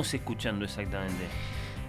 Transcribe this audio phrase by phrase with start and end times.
[0.00, 1.24] Estamos escuchando exactamente?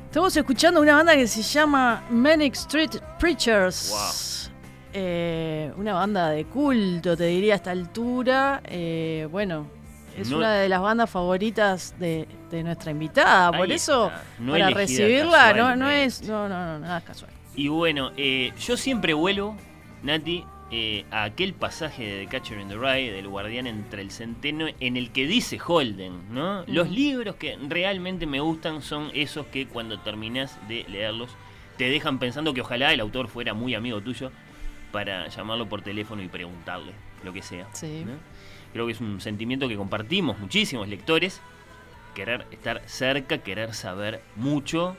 [0.06, 4.52] Estamos escuchando una banda que se llama Manic Street Preachers.
[4.94, 8.62] Eh, una banda de culto, te diría a esta altura.
[8.66, 9.68] Eh, bueno,
[10.18, 13.54] es una de las bandas favoritas de, nuestra invitada.
[13.54, 14.12] Por eso,
[14.46, 16.22] para recibirla, no, no es.
[16.24, 17.32] No, no, no, nada casual.
[17.56, 19.56] Y bueno, eh, yo siempre vuelo,
[20.04, 24.10] Nati, eh, a aquel pasaje de The Catcher in the Rye, del guardián entre el
[24.10, 26.64] centeno, en el que dice Holden, ¿no?
[26.68, 31.32] Los libros que realmente me gustan son esos que cuando terminas de leerlos
[31.78, 34.32] te dejan pensando que ojalá el autor fuera muy amigo tuyo
[34.92, 36.94] para llamarlo por teléfono y preguntarle
[37.24, 37.68] lo que sea.
[38.72, 41.42] Creo que es un sentimiento que compartimos muchísimos lectores,
[42.16, 44.96] querer estar cerca, querer saber mucho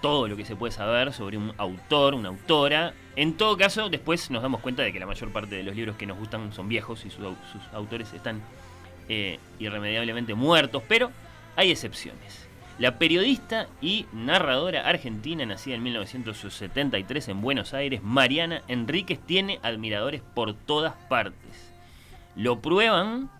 [0.00, 2.94] todo lo que se puede saber sobre un autor, una autora.
[3.16, 5.96] En todo caso, después nos damos cuenta de que la mayor parte de los libros
[5.96, 7.24] que nos gustan son viejos y sus,
[7.72, 8.40] autores están
[9.08, 11.10] eh, irremediablemente muertos, pero
[11.56, 12.48] hay excepciones.
[12.78, 20.22] La periodista y narradora argentina, nacida en 1973 en Buenos Aires, Mariana Enríquez, tiene admiradores
[20.22, 21.74] por todas partes.
[22.36, 23.30] Lo prueban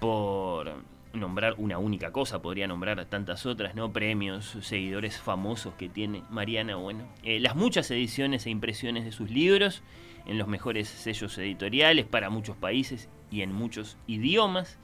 [0.00, 0.72] por
[1.16, 3.92] nombrar una única cosa, podría nombrar tantas otras, ¿no?
[3.92, 9.30] Premios, seguidores famosos que tiene Mariana, bueno, eh, las muchas ediciones e impresiones de sus
[9.30, 9.82] libros
[10.26, 14.78] en los mejores sellos editoriales para muchos países y en muchos idiomas.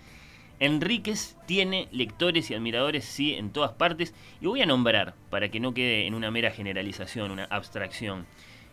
[0.61, 5.59] Enríquez tiene lectores y admiradores, sí, en todas partes, y voy a nombrar, para que
[5.59, 8.27] no quede en una mera generalización, una abstracción,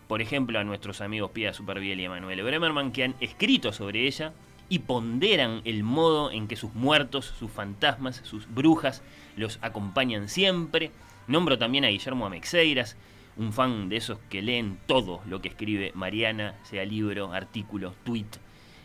[0.07, 4.33] por ejemplo, a nuestros amigos Pia Superviel y Emanuele Bremerman, que han escrito sobre ella,
[4.69, 9.01] y ponderan el modo en que sus muertos, sus fantasmas, sus brujas
[9.35, 10.91] los acompañan siempre.
[11.27, 12.95] Nombro también a Guillermo Amexeiras,
[13.35, 18.27] un fan de esos que leen todo lo que escribe Mariana, sea libro, artículo, tweet,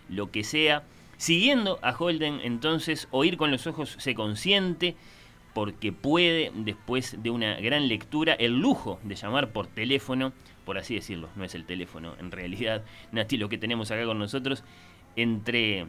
[0.09, 0.84] lo que sea.
[1.17, 4.97] Siguiendo a Holden, entonces, oír con los ojos se consiente
[5.55, 10.33] porque puede, después de una gran lectura, el lujo de llamar por teléfono,
[10.65, 14.19] por así decirlo, no es el teléfono en realidad, Nati, lo que tenemos acá con
[14.19, 14.65] nosotros,
[15.16, 15.86] entre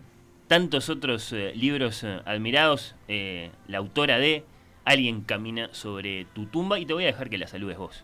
[0.48, 4.44] tantos otros eh, libros eh, admirados, eh, la autora de
[4.86, 8.04] Alguien camina sobre tu tumba y te voy a dejar que la saludes vos.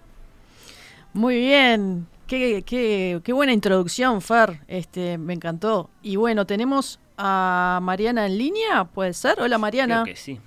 [1.14, 5.92] Muy bien, qué, qué, qué buena introducción, Fer, este, me encantó.
[6.02, 9.40] Y bueno, tenemos a Mariana en línea, ¿puede ser?
[9.40, 10.02] Hola Mariana.
[10.02, 10.40] Creo que sí.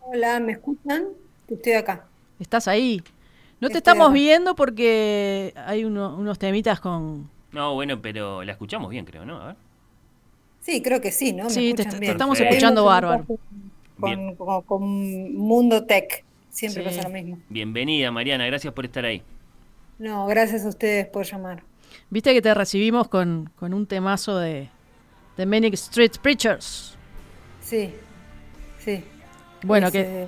[0.00, 1.04] Hola, ¿me escuchan?
[1.46, 2.06] Estoy acá.
[2.40, 3.00] ¿Estás ahí?
[3.60, 7.30] No te estamos viendo porque hay unos temitas con...
[7.52, 9.40] No, bueno, pero la escuchamos bien, creo, ¿no?
[9.40, 9.56] A ver.
[10.66, 11.48] Sí, creo que sí, ¿no?
[11.48, 13.24] sí, te, estamos escuchando bárbaro.
[14.66, 17.38] Con, Mundo Tech, siempre pasa lo mismo.
[17.48, 19.22] Bienvenida, Mariana, gracias por estar ahí.
[20.00, 21.62] No, gracias a ustedes por llamar.
[22.10, 24.68] Viste que te recibimos con, un temazo de,
[25.36, 26.98] de Manic Street Preachers.
[27.62, 27.92] Sí,
[28.80, 29.04] sí.
[29.62, 30.26] Bueno, que,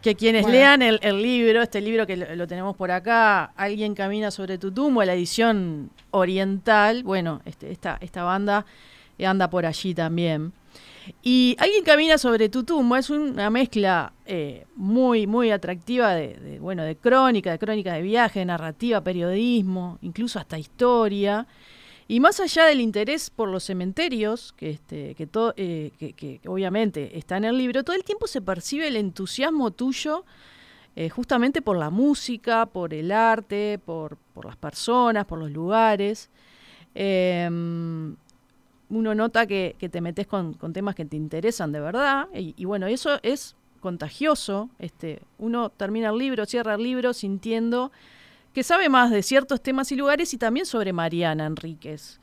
[0.00, 4.56] que quienes lean el, libro, este libro que lo, tenemos por acá, Alguien camina sobre
[4.56, 8.64] tu tumba, la edición oriental, bueno, este, esta, esta banda
[9.24, 10.52] anda por allí también.
[11.22, 16.82] Y Alguien camina sobre tu tumba es una mezcla eh, muy, muy atractiva de, bueno,
[16.82, 21.46] de crónica, de crónica de viaje, narrativa, periodismo, incluso hasta historia.
[22.08, 27.36] Y más allá del interés por los cementerios, que, este, que, eh, que, obviamente está
[27.36, 30.24] en el libro, todo el tiempo se percibe el entusiasmo tuyo
[30.94, 36.30] eh, justamente por la música, por el arte, por, por las personas, por los lugares.
[36.94, 38.16] Em,
[38.88, 43.18] uno nota que, te metes con, temas que te interesan de verdad, y, bueno, eso
[43.22, 44.70] es contagioso.
[44.78, 47.92] Este, uno termina el libro, cierra el libro sintiendo
[48.52, 52.20] que sabe más de ciertos temas y lugares y también sobre Mariana Enríquez.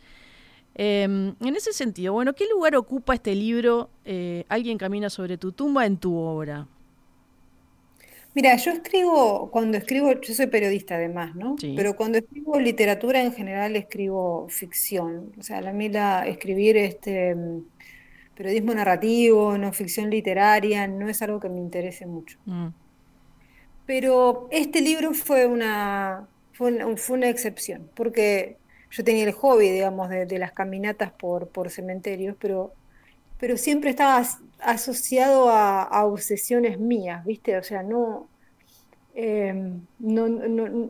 [0.75, 5.51] Em, en ese sentido, bueno, ¿qué lugar ocupa este libro eh, Alguien camina sobre tu
[5.51, 6.68] tumba en tu obra?
[8.35, 11.56] Mira, yo escribo, cuando escribo, yo soy periodista además, ¿no?
[11.75, 15.31] Pero cuando escribo literatura en general escribo ficción.
[15.39, 17.35] O sea, a mí la, escribir este
[18.35, 22.39] periodismo narrativo, no ficción literaria, no es algo que me interese mucho.
[22.45, 22.69] Mm.
[23.85, 28.57] Pero este libro fue una, fue una, fue una excepción, porque
[28.89, 32.74] yo tenía el hobby, digamos, de, las caminatas por, por cementerios, pero,
[33.43, 34.25] pero siempre estaba
[34.61, 37.57] asociado a, obsesiones mías, ¿viste?
[37.57, 38.29] O sea, no,
[39.15, 40.89] em, no, no,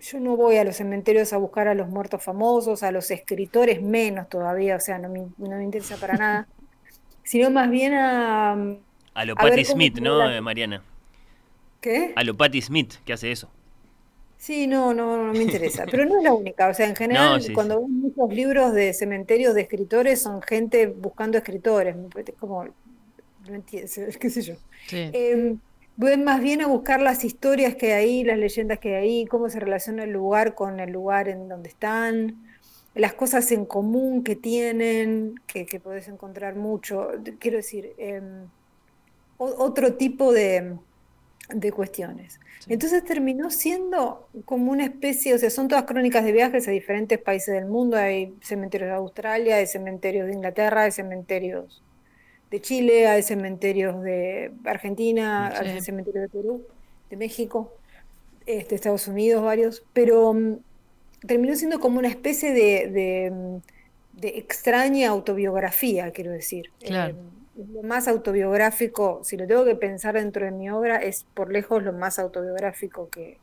[0.00, 3.80] yo no voy a los cementerios a buscar a los muertos famosos, a los escritores
[3.80, 6.48] menos todavía, o sea, no me, no me interesa para nada,
[7.22, 8.56] sino más bien a...
[9.14, 10.82] A lo Patti Smith, ¿no, Mariana?
[11.80, 12.12] ¿Qué?
[12.16, 13.48] A lo Patti Smith, que hace eso.
[14.46, 15.86] Sí, no, no, no me interesa.
[15.90, 16.68] Pero no es la única.
[16.68, 21.36] O sea, en general, cuando ves muchos libros de cementerios de escritores, son gente buscando
[21.36, 21.96] escritores.
[22.38, 23.90] Como, no entiendo,
[24.20, 24.54] qué sé yo.
[24.86, 25.10] Sí.
[25.12, 25.58] Em,
[25.96, 29.50] más bien a buscar las historias que hay ahí, las leyendas que hay ahí, cómo
[29.50, 32.36] se relaciona el lugar con el lugar en donde están,
[32.94, 37.08] las cosas en común que tienen, que, que podés encontrar mucho.
[37.40, 38.46] Quiero decir, em,
[39.38, 40.76] otro tipo de,
[41.48, 42.40] de cuestiones.
[42.68, 47.18] Entonces terminó siendo como una especie, o sea, son todas crónicas de viajes a diferentes
[47.18, 47.96] países del mundo.
[47.96, 51.82] Hay cementerios de Australia, hay cementerios de Inglaterra, hay cementerios
[52.50, 56.66] de Chile, hay cementerios de Argentina, hay cementerios de Perú,
[57.10, 57.72] de México,
[58.46, 59.84] este, Estados Unidos, varios.
[59.92, 60.56] Pero mm,
[61.26, 63.60] terminó siendo como una especie de,
[64.12, 66.70] de, extraña autobiografía, quiero decir.
[66.80, 67.14] Claro.
[67.14, 71.50] Eh, lo más autobiográfico, si lo tengo que pensar dentro de mi obra, es por
[71.50, 73.38] lejos lo más autobiográfico que,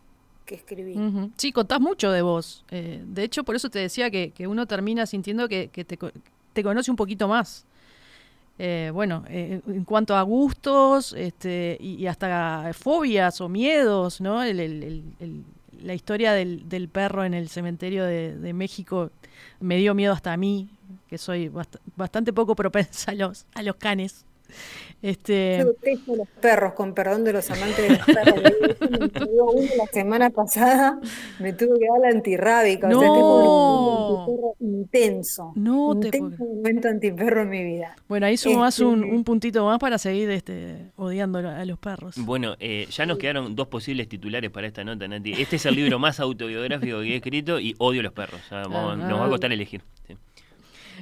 [0.48, 0.96] escribí.
[1.36, 2.64] Sí, contás mucho de vos.
[2.70, 5.68] Eh, de hecho, por eso te decía que, uno termina sintiendo que,
[6.54, 7.66] te, conoce un poquito más.
[8.60, 14.44] Eh, bueno, eh, en cuanto a gustos este, y, hasta fobias o miedos, ¿no?
[14.44, 19.10] la historia del, perro en el cementerio de, de México
[19.60, 20.70] me dio miedo hasta a mí,
[21.08, 21.52] que soy
[21.96, 24.26] bastante poco propensa a los, a los canes.
[25.02, 25.58] Este...
[25.60, 28.42] Yo detesto los perros, con perdón de los amantes de los perros.
[28.42, 31.00] me la semana pasada,
[31.40, 32.88] me tuve que dar la antirrábica.
[32.88, 32.98] No.
[32.98, 35.52] O sea, tengo un antiperro intenso.
[35.56, 37.96] No intenso te momento antiperro en mi vida.
[38.08, 42.16] Bueno, ahí sumás este, un, un, puntito más para seguir este, odiando a los perros.
[42.18, 45.34] Bueno, eh, ya nos quedaron dos posibles titulares para esta nota, Nati.
[45.34, 48.40] Este es el libro más autobiográfico que he escrito y odio a los perros.
[48.52, 49.82] nos va a costar elegir.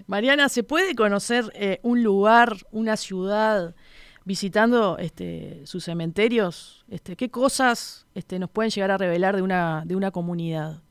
[0.08, 3.76] Mariana, ¿se puede conocer eh, un lugar, una ciudad,
[4.26, 6.86] visitando este, sus cementerios?
[6.90, 10.82] Este, ¿Qué cosas este, nos pueden llegar a revelar de una, de una comunidad?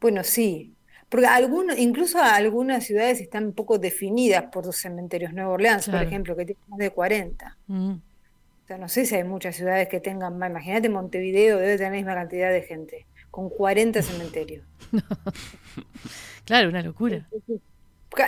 [0.00, 0.74] Bueno, sí.
[1.08, 5.32] Porque algunos, incluso algunas ciudades están un poco definidas por sus cementerios.
[5.32, 7.56] Nueva Orleans, por ejemplo, que tiene más de 40.
[7.68, 7.92] Mm.
[7.92, 10.50] O sea, no sé si hay muchas ciudades que tengan más.
[10.50, 14.64] Imagínate Montevideo, debe tener la misma cantidad de gente, con 40 cementerios.
[16.46, 17.28] claro, una locura.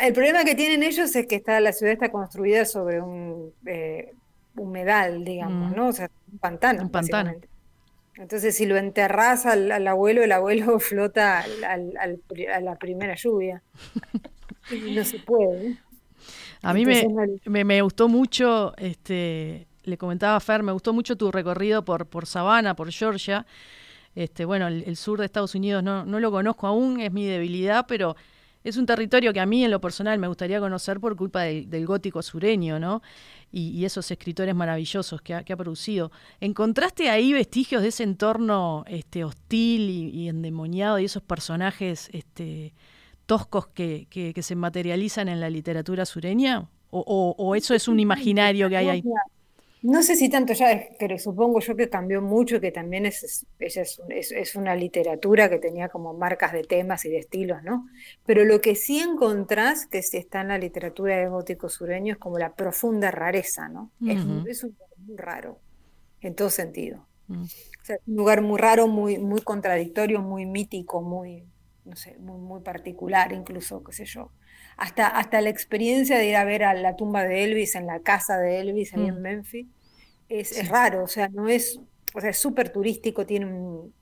[0.02, 4.12] El problema que tienen ellos es que está, la ciudad está construida sobre un eh,
[4.56, 5.76] humedal, digamos, mm.
[5.76, 5.88] ¿no?
[5.88, 6.82] O sea, un pantano.
[6.82, 7.34] Un pantano.
[8.16, 13.62] Entonces, si lo enterras al, abuelo, el abuelo flota a la primera lluvia.
[14.94, 15.76] no se puede.
[16.62, 21.30] A mí me, me, gustó mucho, este, le comentaba a Fer, me gustó mucho tu
[21.30, 23.46] recorrido por, por Savannah, por Georgia.
[24.14, 27.84] Este, bueno, el, sur de Estados Unidos no, no lo conozco aún, es mi debilidad,
[27.86, 28.16] pero
[28.68, 31.86] es un territorio que a mí en lo personal me gustaría conocer por culpa del,
[31.86, 33.00] gótico sureño, ¿no?
[33.52, 36.10] Y, esos escritores maravillosos que ha, producido.
[36.40, 42.74] ¿Encontraste ahí vestigios de ese entorno este, hostil y, endemoniado y esos personajes este,
[43.26, 46.68] toscos que, se materializan en la literatura sureña?
[46.90, 49.04] o, eso es un imaginario que hay ahí?
[49.86, 54.00] No sé si tanto ya, pero supongo yo que cambió mucho, que también es, es,
[54.08, 57.86] es, una literatura que tenía como marcas de temas y de estilos, ¿no?
[58.24, 62.18] Pero lo que sí encontrás, que si está en la literatura de gótico sureño, es
[62.18, 63.92] como la profunda rareza, ¿no?
[64.04, 65.60] es, un lugar muy raro,
[66.20, 67.06] en todo sentido.
[67.28, 67.46] O
[67.84, 71.44] sea, un lugar muy raro, muy, muy contradictorio, muy mítico, muy,
[71.84, 74.32] no sé, muy, muy particular incluso, qué sé yo.
[74.76, 78.00] Hasta, hasta la experiencia de ir a ver a la tumba de Elvis en la
[78.00, 79.20] casa de Elvis en mm.
[79.20, 79.66] Memphis
[80.28, 81.80] es, raro, o sea, no es,
[82.14, 83.92] o sea, es súper turístico, tiene un,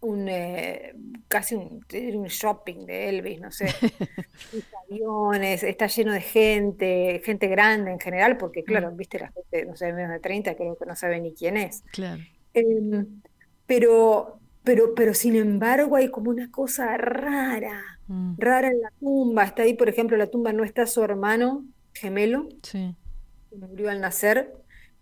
[0.00, 0.94] un eh,
[1.28, 3.66] casi un, un, shopping de Elvis, no sé,
[4.90, 8.96] aviones, está lleno de gente, gente grande en general, porque claro, mm.
[8.96, 11.82] viste la gente, no sé, menos de 30, creo que no sabe ni quién es.
[11.92, 12.22] Claro.
[12.54, 13.20] Em,
[13.66, 18.34] pero, pero, pero sin embargo hay como una cosa rara, mm.
[18.38, 19.44] rara en la tumba.
[19.44, 22.94] Está ahí, por ejemplo, la tumba no está su hermano gemelo, sí.
[23.50, 24.54] que murió al nacer,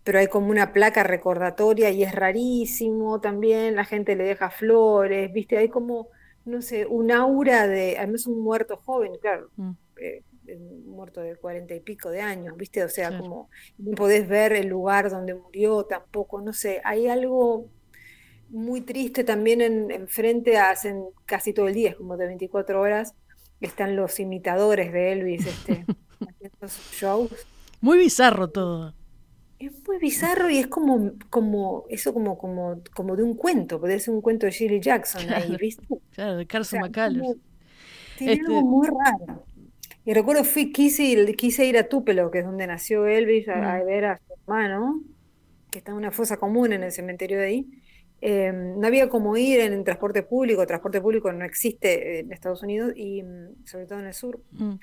[0.05, 5.33] pero hay como una placa recordatoria y es rarísimo también, la gente le deja flores,
[5.33, 6.09] viste, hay como,
[6.45, 9.71] no sé, un aura de, además un muerto joven, claro, mm.
[9.97, 10.23] eh,
[10.87, 14.69] muerto de cuarenta y pico de años, viste, o sea, como no podés ver el
[14.69, 17.71] lugar donde murió tampoco, no sé, hay algo,
[18.51, 23.15] muy triste también en, frente hacen casi todo el día, es como de 24 horas,
[23.63, 25.87] están los imitadores de Elvis este,
[26.21, 27.47] haciendo shows.
[27.81, 28.95] Muy bizarro todo.
[29.59, 33.99] Es muy bizarro y es como, como eso como, como, como de un cuento, puede
[34.01, 35.87] ser un cuento de Shirley Jackson claro, ¿viste?
[36.15, 39.45] Claro, de Carson o Tiene algo este muy raro.
[40.05, 43.83] Y recuerdo fui, quise, quise ir a Tupelo, que es donde nació Elvis, a, a,
[43.83, 43.87] mm.
[43.87, 45.03] ver a su hermano,
[45.71, 47.67] que está en una fosa común en el cementerio de ahí.
[48.27, 52.95] Em, no había como ir en, transporte público, transporte público no existe en Estados Unidos
[52.97, 54.41] y mm, sobre todo en el sur.
[54.53, 54.77] Mm.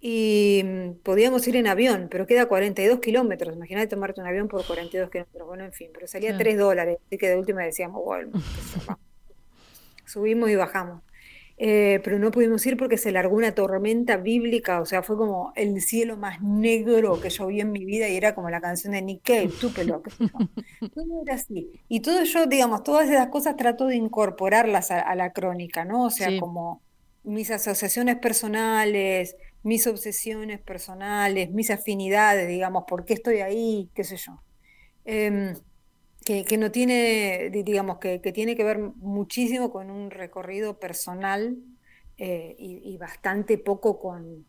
[0.00, 3.56] Y mm, podíamos ir en avión, pero queda 42 kilómetros.
[3.56, 5.46] Imagínate tomarte un avión por 42 kilómetros.
[5.46, 6.98] Bueno, en fin, pero salía 3 dólares.
[7.06, 8.32] Así que de última decíamos, bueno,
[10.06, 11.02] subimos y bajamos.
[11.60, 15.52] Eh, pero no pudimos ir porque se largó una tormenta bíblica, o sea, fue como
[15.56, 18.92] el cielo más negro que yo vi en mi vida y era como la canción
[18.92, 20.00] de Nick Cave, Tupelo.
[20.94, 21.68] todo era así.
[21.88, 26.04] Y todo yo, digamos, todas esas cosas trato de incorporarlas a, la crónica, ¿no?
[26.04, 26.80] O sea, como
[27.24, 34.16] mis asociaciones personales, mis obsesiones personales, mis afinidades, digamos, por qué estoy ahí, qué sé
[34.16, 34.40] yo.
[35.04, 35.54] Em,
[36.24, 41.56] que, no tiene, digamos, que, tiene que ver muchísimo con un recorrido personal
[42.18, 44.44] eh, y, bastante poco con,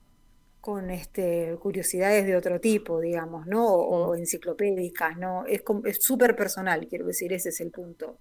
[0.60, 3.66] con este, curiosidades de otro tipo, digamos, ¿no?
[3.66, 4.20] O, mm.
[4.20, 5.46] enciclopédicas, ¿no?
[5.46, 5.64] Es
[6.00, 8.20] súper personal, quiero decir, ese es el punto,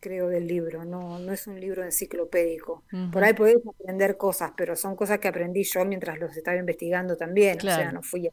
[0.00, 2.82] creo, del libro, no, no es un libro enciclopédico.
[3.12, 7.16] Por ahí podés aprender cosas, pero son cosas que aprendí yo mientras los estaba investigando
[7.16, 8.30] también, o sea, no fui a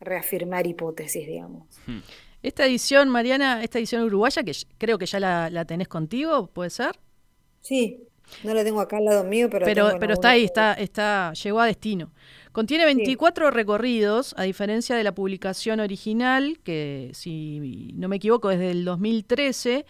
[0.00, 1.66] reafirmar hipótesis, digamos.
[1.86, 2.00] Hmm.
[2.42, 6.98] Esta edición, Mariana, esta edición uruguaya, que creo que ya la, tenés contigo, ¿puede ser?
[7.60, 8.02] Sí,
[8.42, 9.64] no la tengo acá al lado mío, pero...
[9.64, 12.12] Pero, pero está ahí, está, está, llegó a destino.
[12.50, 18.58] Contiene 24 recorridos, a diferencia de la publicación original, que si no me equivoco es
[18.58, 19.86] del 2013,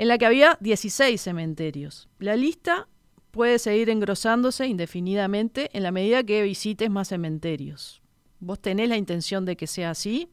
[0.00, 2.08] en la que había 16 cementerios.
[2.18, 2.88] La lista
[3.32, 8.00] puede seguir engrosándose indefinidamente en la medida que visites más cementerios.
[8.38, 10.30] ¿Vos tenés la intención de que sea así?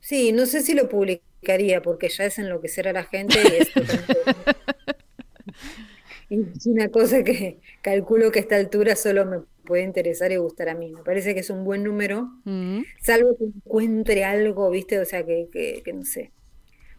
[0.00, 3.70] Sí, no sé si lo publicaría porque ya es enloquecer a la gente y es,
[6.56, 10.68] es una cosa que calculo que a esta altura solo me puede interesar y gustar
[10.68, 10.92] a mí.
[10.92, 12.82] Me parece que es un buen número, mm.
[13.00, 14.98] salvo que encuentre algo, ¿viste?
[14.98, 15.48] O sea, que,
[15.82, 16.30] que, no sé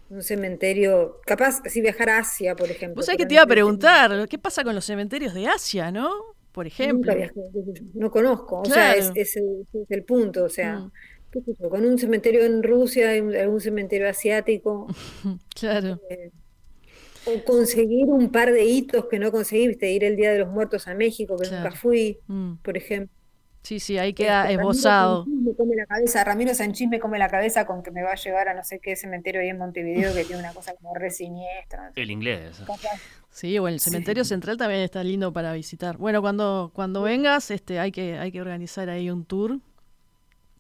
[0.09, 2.95] un cementerio, capaz si viajar a Asia, por ejemplo.
[2.95, 6.09] Vos sabés que te iba a preguntar, ¿qué pasa con los cementerios de Asia, no?
[6.51, 7.13] Por ejemplo.
[7.93, 9.37] no conozco, o sea, es, es,
[9.89, 10.91] el, punto, o sea, mm
[11.69, 14.87] con un cementerio en Rusia, algún cementerio asiático.
[15.55, 15.99] Claro.
[16.09, 16.31] Eh,
[17.25, 20.87] o conseguir un par de hitos que no conseguiste, ir el Día de los Muertos
[20.87, 22.57] a México, que nunca fui, mm.
[22.61, 23.16] por ejemplo.
[23.67, 25.25] Sí, sí, ahí queda este, esbozado.
[25.25, 28.15] Me come la cabeza, Ramiro Sanchís me come la cabeza con que me va a
[28.15, 31.11] llevar a no sé qué cementerio ahí en Montevideo que tiene una cosa como re
[31.11, 31.91] siniestra.
[31.97, 32.63] El inglés.
[33.29, 35.97] Sí, bueno, el cementerio central también está lindo para visitar.
[35.97, 39.59] Bueno, cuando, cuando vengas, este, hay que, hay que organizar ahí un tour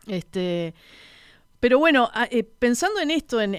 [0.07, 0.73] este,
[1.59, 3.55] pero bueno, eh, pensando en esto, en,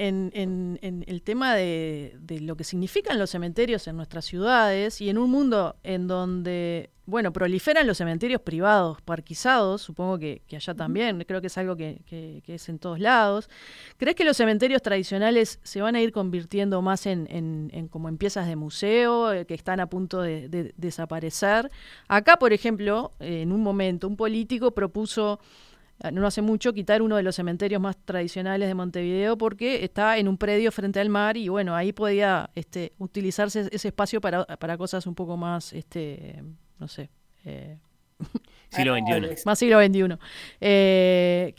[0.83, 5.75] el tema de, lo que significan los cementerios en nuestras ciudades y en un mundo
[5.83, 11.59] en donde, bueno, proliferan los cementerios privados, parquizados, supongo que, allá también, creo que es
[11.59, 13.51] algo que, es en todos lados.
[13.97, 18.47] ¿Crees que los cementerios tradicionales se van a ir convirtiendo más en, como en piezas
[18.47, 21.69] de museo, eh, que están a punto de, desaparecer?
[22.07, 25.68] Acá, por ejemplo, en un momento, un político propuso Ah,
[26.13, 30.29] no hace mucho quitar uno de los cementerios más tradicionales de Montevideo porque está en
[30.29, 34.79] un predio frente al mar y bueno, ahí podía este, utilizarse ese espacio para, para
[34.79, 36.43] cosas un poco más, este,
[36.79, 37.11] no sé.
[37.45, 37.79] Eh,
[38.71, 39.43] siglo XXI.
[39.45, 40.19] Más siglo XXI.
[40.61, 41.55] Eh,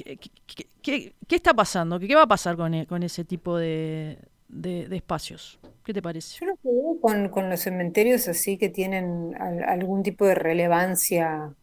[0.82, 2.00] ¿qué, está pasando?
[2.00, 5.60] ¿Qué, va a pasar con, e, con ese tipo de, de, espacios?
[5.84, 6.38] ¿Qué te parece?
[6.40, 9.36] Yo lo que veo con, con los cementerios así que tienen
[9.68, 11.54] algún tipo de relevancia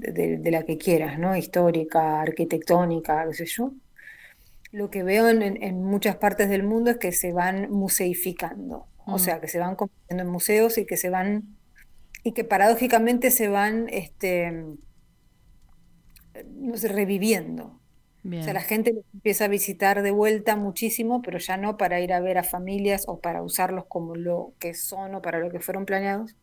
[0.00, 1.36] de, la que quieras, ¿no?
[1.36, 3.72] Histórica, arquitectónica, qué sé yo.
[4.72, 9.18] Lo que veo en, muchas partes del mundo es que se van museificando, o mm.
[9.18, 11.56] sea, que se van convirtiendo en museos y que se van,
[12.22, 14.64] y que paradójicamente se van, este,
[16.46, 17.80] no sé, reviviendo.
[18.22, 22.12] O sea, la gente empieza a visitar de vuelta muchísimo, pero ya no para ir
[22.12, 25.58] a ver a familias o para usarlos como lo que son o para lo que
[25.58, 26.36] fueron planeados,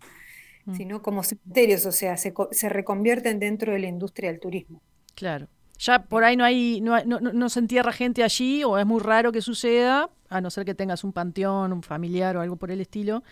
[0.68, 0.76] Mm.
[0.76, 4.82] sino como cementerios, o sea, se, se, reconvierten dentro de la industria del turismo.
[5.16, 5.48] Claro.
[5.80, 9.02] Ya por ahí no hay, no, no, no, se entierra gente allí, o es muy
[9.02, 12.70] raro que suceda, a no ser que tengas un panteón, un familiar o algo por
[12.70, 13.24] el estilo.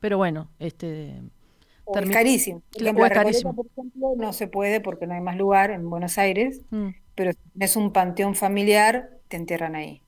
[0.00, 1.10] Pero bueno, este.
[1.94, 2.62] es carísimo.
[2.74, 3.54] es carísimo.
[3.54, 6.88] por ejemplo, no se puede porque no hay más lugar en Buenos Aires, mm.
[7.14, 10.02] pero si tienes un panteón familiar, te entierran ahí.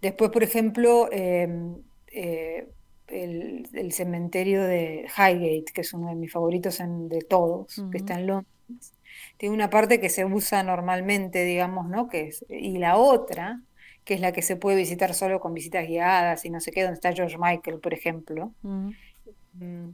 [0.00, 1.76] Después, por ejemplo, em,
[2.12, 2.68] eh,
[3.08, 8.26] el, cementerio de Highgate, que es uno de mis favoritos de todos, que está en
[8.26, 8.92] Londres.
[9.36, 12.08] Tiene una parte que se usa normalmente, digamos, ¿no?
[12.08, 13.60] Que es, y la otra,
[14.04, 16.82] que es la que se puede visitar solo con visitas guiadas y no sé qué,
[16.82, 18.52] donde está George Michael, por ejemplo.
[18.62, 19.90] Mm,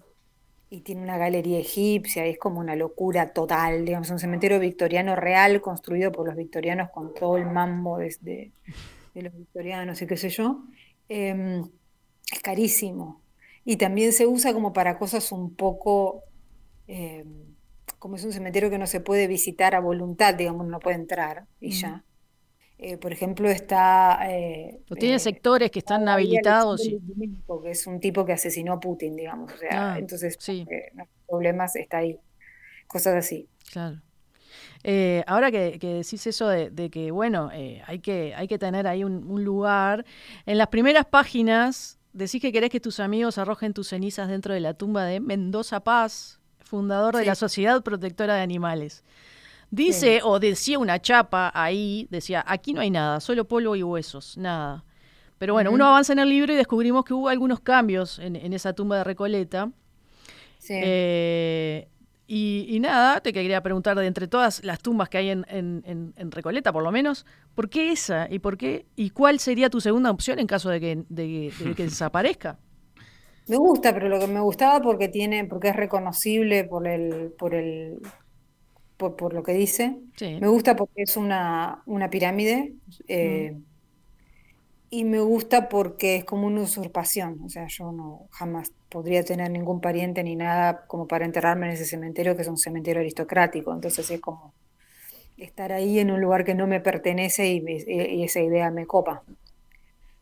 [0.70, 5.16] y tiene una galería egipcia, y es como una locura total, digamos, un cementerio victoriano
[5.16, 8.52] real construido por los victorianos con todo el mambo de,
[9.14, 10.62] de los victorianos y qué sé yo.
[11.08, 11.62] Em,
[12.32, 13.20] es carísimo.
[13.64, 16.24] Y también se usa como para cosas un poco,
[16.88, 17.24] eh,
[17.98, 21.46] como es un cementerio que no se puede visitar a voluntad, digamos, no puede entrar
[21.60, 22.04] y ya.
[22.78, 24.18] Eh, por ejemplo, está...
[24.28, 26.82] Eh, tiene sectores que están habilitados.
[26.82, 29.52] Que es un tipo que asesinó a Putin, digamos.
[29.52, 30.66] O sea, ah, entonces, sí.
[31.28, 32.18] problemas está ahí.
[32.88, 33.48] Cosas así.
[33.70, 34.02] Claro.
[35.28, 37.50] ahora que, decís eso de, que, bueno,
[37.86, 40.04] hay, que, hay que tener ahí un, un, lugar,
[40.44, 44.60] en las primeras páginas decís que querés que tus amigos arrojen tus cenizas dentro de
[44.60, 49.04] la tumba de Mendoza Paz, fundador de la Sociedad Protectora de Animales.
[49.70, 54.36] Dice, o decía una chapa ahí, decía, aquí no hay nada, solo polvo y huesos,
[54.36, 54.84] nada.
[55.38, 58.74] Pero bueno, uno avanza en el libro y descubrimos que hubo algunos cambios en, esa
[58.74, 59.70] tumba de Recoleta.
[60.58, 60.74] Sí.
[60.76, 61.88] Eh,
[62.26, 66.82] y, nada, te quería preguntar de entre todas las tumbas que hay en, Recoleta, por
[66.82, 68.26] lo menos, ¿por qué esa?
[68.30, 68.86] ¿Y por qué?
[68.96, 71.04] ¿Y cuál sería tu segunda opción en caso de que,
[71.76, 72.58] desaparezca?
[73.48, 77.54] Me gusta, pero lo que me gustaba porque tiene, porque es reconocible por el, por
[77.54, 77.98] el,
[78.96, 79.98] por, lo que dice.
[80.20, 82.74] Me gusta porque es una, una pirámide.
[83.08, 83.71] Eh, mm.
[84.94, 87.40] Y me gusta porque es como una usurpación.
[87.46, 91.72] O sea, yo no jamás podría tener ningún pariente ni nada como para enterrarme en
[91.72, 93.72] ese cementerio, que es un cementerio aristocrático.
[93.72, 94.52] Entonces es como
[95.38, 99.22] estar ahí en un lugar que no me pertenece y, esa idea me copa.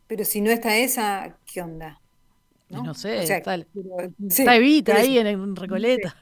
[0.06, 2.00] Pero si no está esa, ¿qué onda?
[2.68, 3.56] No, sé, está,
[4.54, 6.14] Evita ahí en, Recoleta.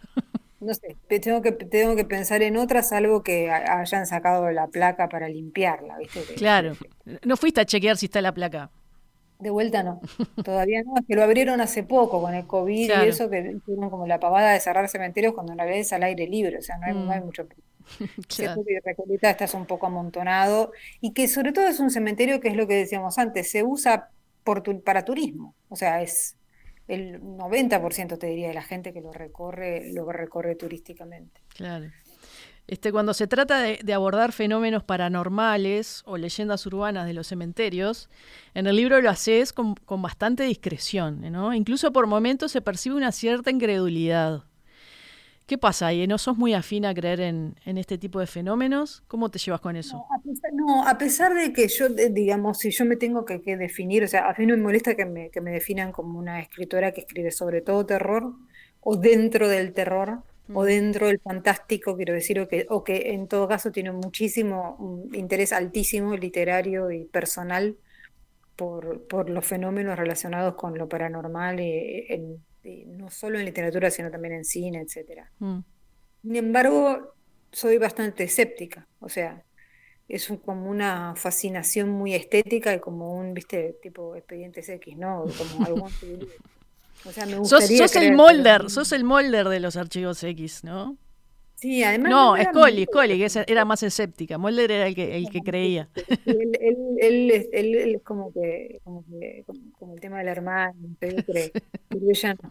[0.61, 5.09] No sé, tengo que, tengo que pensar en otras, algo que hayan sacado la placa
[5.09, 6.35] para limpiarla, ¿viste?
[6.35, 6.73] Claro,
[7.25, 8.71] no fuiste a chequear si está la placa.
[9.39, 10.01] De vuelta no,
[10.45, 13.89] todavía no, es que lo abrieron hace poco con el COVID y eso, que tuvieron
[13.89, 16.87] como la pavada de cerrar cementerios cuando la vez al aire libre, o sea, no
[16.87, 17.25] hay, no hay mm.
[17.25, 17.47] mucho.
[18.37, 18.65] claro.
[18.67, 22.57] que Recoleta estás un poco amontonado y que sobre todo es un cementerio que es
[22.57, 24.11] lo que decíamos antes, se usa
[24.43, 26.38] por para turismo, o sea, es
[26.89, 31.41] el 90% te diría de la gente que lo recorre, lo recorre turísticamente.
[31.55, 31.91] Claro.
[32.67, 38.11] Este, cuando se trata de, abordar fenómenos paranormales o leyendas urbanas de los cementerios,
[38.53, 41.55] en el libro lo haces con, con bastante discreción, ¿no?
[41.55, 44.45] Incluso por momentos se percibe una cierta incredulidad.
[45.49, 46.07] ¿Qué pasa ahí?
[46.07, 49.03] ¿No sos muy afín a creer en, este tipo de fenómenos?
[49.09, 50.05] ¿Cómo te llevas con eso?
[50.53, 54.29] No, a pesar, de que yo, digamos, si yo me tengo que, definir, o sea,
[54.29, 57.87] a mí no me molesta que me, definan como una escritora que escribe sobre todo
[57.87, 58.35] terror,
[58.81, 60.67] o dentro del terror, o mm.
[60.67, 65.55] dentro del fantástico, quiero decir, o que, o que en todo caso tiene muchísimo interés
[65.55, 67.79] altísimo literario y personal
[68.55, 74.11] por, por los fenómenos relacionados con lo paranormal y, en no solo en literatura, sino
[74.11, 75.23] también en cine, etc.
[75.39, 75.61] Mm.
[76.23, 77.15] Sin embargo,
[77.53, 79.45] soy bastante escéptica, o sea,
[80.09, 85.25] es como una fascinación muy estética y como un, viste, tipo expedientes X, ¿no?
[85.37, 85.91] Como algún...
[87.05, 90.97] o sea, me gustaría sos, el molder, sos el molder de los archivos X, ¿no?
[91.61, 92.11] Sí, además.
[92.11, 94.39] No, Scully, Scully, que era más escéptica.
[94.39, 95.89] Mulder era el que, el que creía.
[96.25, 99.45] Él, él, él, él, es como que, como, que
[99.77, 101.51] como, el tema del hermano, él cree,
[101.89, 102.51] pero ella no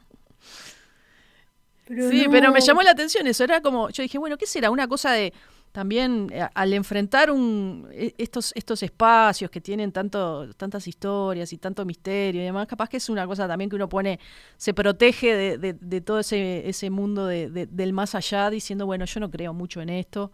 [2.10, 3.44] sí, pero me llamó la atención eso.
[3.44, 4.72] Era como, yo dije, bueno, ¿qué será?
[4.72, 5.34] Una cosa de
[5.78, 11.60] también eh, al enfrentar un, e, estos, estos espacios que tienen tanto, tantas historias y
[11.60, 14.20] tanto misterio y demás, capaz que es una cosa también que uno pone,
[14.58, 19.54] se protege de, todo ese, ese mundo del más allá, diciendo, bueno, yo no creo
[19.54, 20.32] mucho en esto.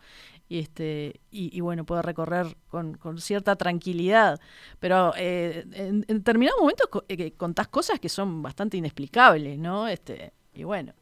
[0.48, 4.40] Y, este, y, bueno, puedo recorrer con, cierta tranquilidad.
[4.80, 9.90] Pero eh, en, en determinados momentos eh, contás cosas que son bastante inexplicables, ¿no?
[9.90, 10.94] Este, y bueno.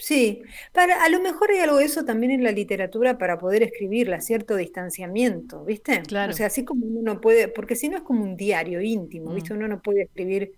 [0.00, 3.62] Sí, para, a lo mejor hay algo de eso también en la literatura para poder
[3.62, 6.00] escribirla, cierto distanciamiento, ¿viste?
[6.02, 6.32] Claro.
[6.32, 9.34] O sea, así como uno no puede, porque si no es como un diario íntimo,
[9.34, 9.52] ¿viste?
[9.52, 9.58] Mm.
[9.58, 10.52] Uno no puede escribir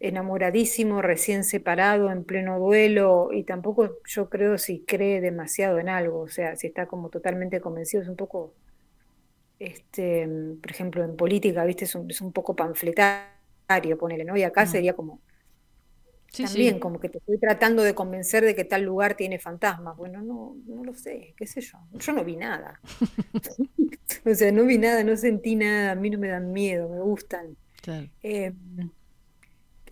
[0.00, 6.20] enamoradísimo, recién separado, en pleno duelo, y tampoco yo creo si cree demasiado en algo,
[6.20, 8.54] o sea, si está como totalmente convencido, es un poco,
[9.58, 10.26] este,
[10.62, 11.84] por ejemplo, en política, ¿viste?
[11.84, 14.34] Es un, es un poco panfletario, ponele, ¿no?
[14.34, 14.68] Y acá mm.
[14.68, 15.20] sería como
[16.36, 19.96] también como que te estoy tratando de convencer de que tal lugar tiene fantasmas.
[19.96, 21.78] Bueno, no, no lo sé, qué sé yo.
[21.94, 22.80] Yo no vi nada.
[24.24, 27.00] o sea, no vi nada, no sentí nada, a mí no me dan miedo, me
[27.00, 27.56] gustan.
[28.22, 28.90] Em,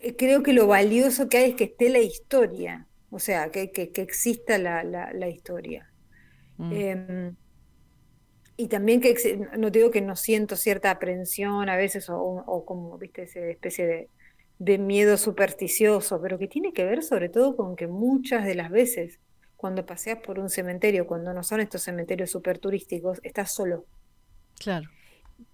[0.00, 3.70] eh, creo que lo valioso que hay es que esté la historia, o sea, que,
[3.70, 5.90] que, exista la, la, historia.
[6.58, 6.72] Mm.
[6.72, 7.36] Em,
[8.58, 12.98] y también que, no digo que no siento cierta aprensión a veces o, o como,
[12.98, 14.10] viste, esa especie de,
[14.58, 18.70] de miedo supersticioso, pero que tiene que ver sobre todo con que muchas de las
[18.70, 19.18] veces
[19.56, 23.86] cuando paseas por un cementerio, cuando no son estos cementerios super turísticos, estás solo.
[24.58, 24.88] Claro.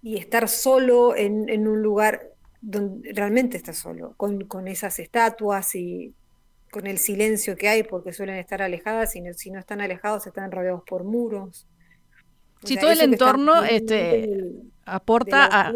[0.01, 5.75] Y estar solo en, en un lugar donde realmente estás solo, con, con, esas estatuas
[5.75, 6.13] y
[6.71, 10.51] con el silencio que hay, porque suelen estar alejadas, y si no están alejados están
[10.51, 11.67] rodeados por muros.
[12.63, 14.29] Sí, todo el entorno este,
[14.85, 15.73] aporta a...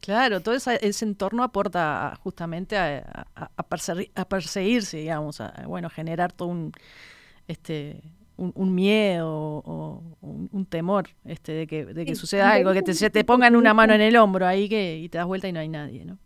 [0.00, 6.72] Claro, todo ese, entorno aporta justamente a, a, perseguirse, digamos, a bueno, generar todo un,
[7.48, 8.02] este,
[8.36, 13.24] un, miedo o un, temor este, de que, de que suceda algo, que te, te
[13.24, 15.68] pongan una mano en el hombro ahí que, y te das vuelta y no hay
[15.68, 16.18] nadie, ¿no?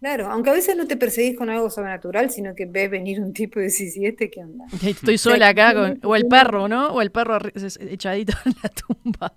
[0.00, 3.34] Claro, aunque a veces no te perseguís con algo sobrenatural, sino que ves venir un
[3.34, 4.64] tipo y decís, ¿y este qué onda?
[4.82, 6.88] Estoy sola acá, con, o el perro, ¿no?
[6.88, 7.38] O el perro
[7.80, 9.34] echadito en la tumba.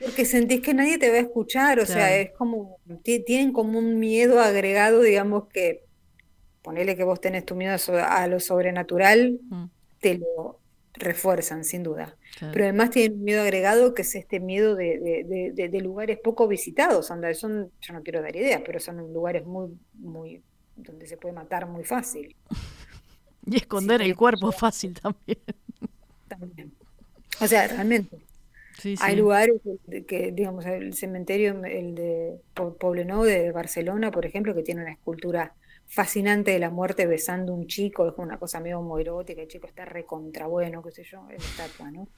[0.00, 3.98] Porque sentís que nadie te va a escuchar, o sea, es como, tienen como un
[3.98, 5.84] miedo agregado, digamos que,
[6.62, 9.64] ponele que vos tenés tu miedo a, lo sobrenatural, mm.
[10.00, 10.60] te lo
[10.92, 12.16] refuerzan, sin duda.
[12.40, 17.34] Pero además tienen un miedo agregado que es este miedo de, lugares poco visitados, donde
[17.34, 20.42] son, yo no quiero dar ideas, pero son lugares muy, muy,
[20.74, 22.36] donde se puede matar muy fácil.
[23.46, 25.38] y esconder el cuerpo fácil también.
[26.28, 26.72] También.
[27.40, 28.25] O sea, realmente.
[29.00, 29.60] Hay lugares
[30.06, 35.54] que, digamos, el cementerio, el de Poblenou de Barcelona, por ejemplo, que tiene una escultura
[35.86, 39.66] fascinante de la muerte besando un chico, es una cosa medio muy erótica, el chico
[39.66, 42.08] está recontra bueno, qué sé yo, es estatua, ¿no?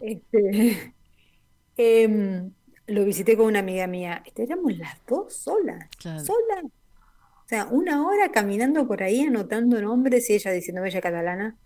[0.00, 0.94] Este,
[1.76, 2.50] em,
[2.86, 6.64] lo visité con una amiga mía, este, éramos las dos solas, solas.
[6.64, 11.56] O sea, una hora caminando por ahí anotando nombres y ella diciéndome, ella catalana,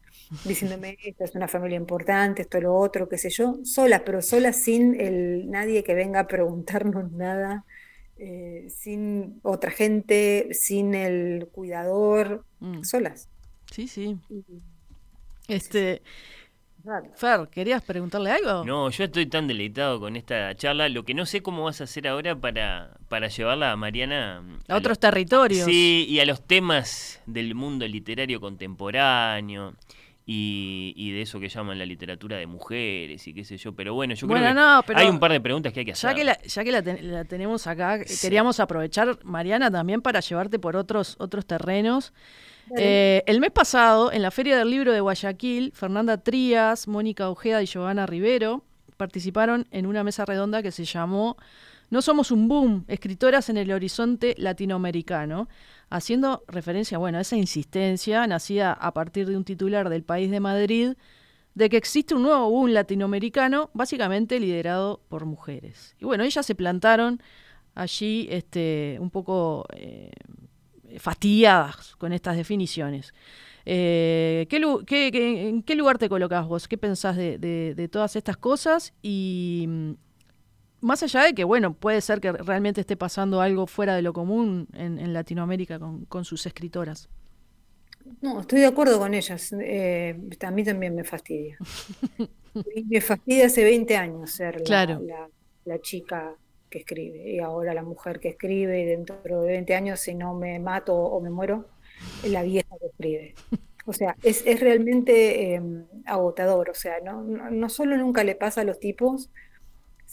[0.44, 4.52] diciéndome, esta es una familia importante, esto, lo otro, qué sé yo, sola, pero sola
[4.52, 7.64] sin el, nadie que venga a preguntarnos nada
[8.16, 12.82] eh, sin otra gente, sin el cuidador, mm.
[12.82, 13.28] solas.
[13.70, 14.16] Sí, sí.
[15.48, 16.00] Este.
[17.16, 18.62] Fer, ¿querías preguntarle algo?
[18.64, 20.88] No, yo estoy tan deleitado con esta charla.
[20.90, 24.76] Lo que no sé cómo vas a hacer ahora para, para llevarla a Mariana a,
[24.76, 25.64] otros territorios.
[25.64, 29.74] Sí, y a los temas del mundo literario contemporáneo
[30.26, 33.74] y, de eso que llaman la literatura de mujeres y qué sé yo.
[33.74, 36.10] Pero bueno, yo creo que hay un par de preguntas que hay que hacer.
[36.10, 40.76] Ya que la, ya que la, tenemos acá, queríamos aprovechar, Mariana, también para llevarte por
[40.76, 42.12] otros, otros terrenos.
[42.76, 47.62] Eh, el mes pasado, en la Feria del Libro de Guayaquil, Fernanda Trías, Mónica Ojeda
[47.62, 48.64] y Giovanna Rivero
[48.96, 51.36] participaron en una mesa redonda que se llamó
[51.90, 55.48] No somos un boom, escritoras en el horizonte latinoamericano
[55.90, 60.40] haciendo referencia, bueno, a esa insistencia nacida a partir de un titular del país de
[60.40, 60.94] Madrid
[61.54, 65.94] de que existe un nuevo boom latinoamericano, básicamente liderado por mujeres.
[66.00, 67.22] Y bueno, ellas se plantaron
[67.76, 70.10] allí este, un poco eh,
[70.98, 73.14] fastidiadas con estas definiciones.
[73.66, 76.66] Eh, ¿En qué lugar te colocas vos?
[76.66, 78.92] ¿Qué pensás de todas estas cosas?
[79.00, 79.96] Y,
[80.84, 84.12] más allá de que, bueno, puede ser que realmente esté pasando algo fuera de lo
[84.12, 87.08] común en, Latinoamérica con, sus escritoras.
[88.20, 89.54] No, estoy de acuerdo con ellas.
[89.58, 91.56] Eh, a mí también me fastidia.
[92.90, 96.34] me fastidia hace 20 años ser la, chica
[96.68, 100.34] que escribe y ahora la mujer que escribe y dentro de 20 años si no
[100.34, 101.66] me mato o me muero,
[102.24, 103.34] la vieja que escribe.
[103.86, 106.70] O sea, es, realmente em, agotador.
[106.70, 109.30] O sea, no, no, solo nunca le pasa a los tipos,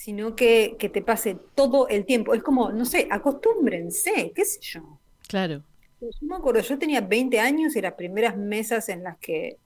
[0.02, 2.34] sino que, que, te pase todo el tiempo.
[2.34, 4.98] Es como, no sé, acostúmbrense, qué sé yo.
[5.28, 5.62] Claro.
[6.00, 9.58] Yo me acuerdo, yo tenía 20 años y las primeras mesas en las que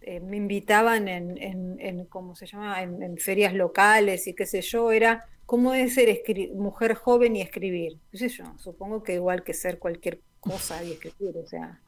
[0.00, 1.38] eh, me invitaban en,
[1.78, 6.20] en, ¿cómo se llama?, en, ferias locales y qué sé yo, era cómo es ser
[6.56, 7.96] mujer joven y escribir.
[8.10, 11.80] Qué sé yo, supongo que igual que ser cualquier cosa y escribir, o sea,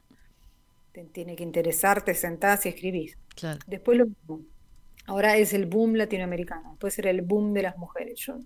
[0.93, 3.17] te, tiene que interesarte, sentás y escribís.
[3.35, 3.59] Claro.
[3.67, 4.39] Después lo mismo
[5.09, 8.19] Ahora es el boom latinoamericano, puede ser el boom de las mujeres.
[8.19, 8.37] Yo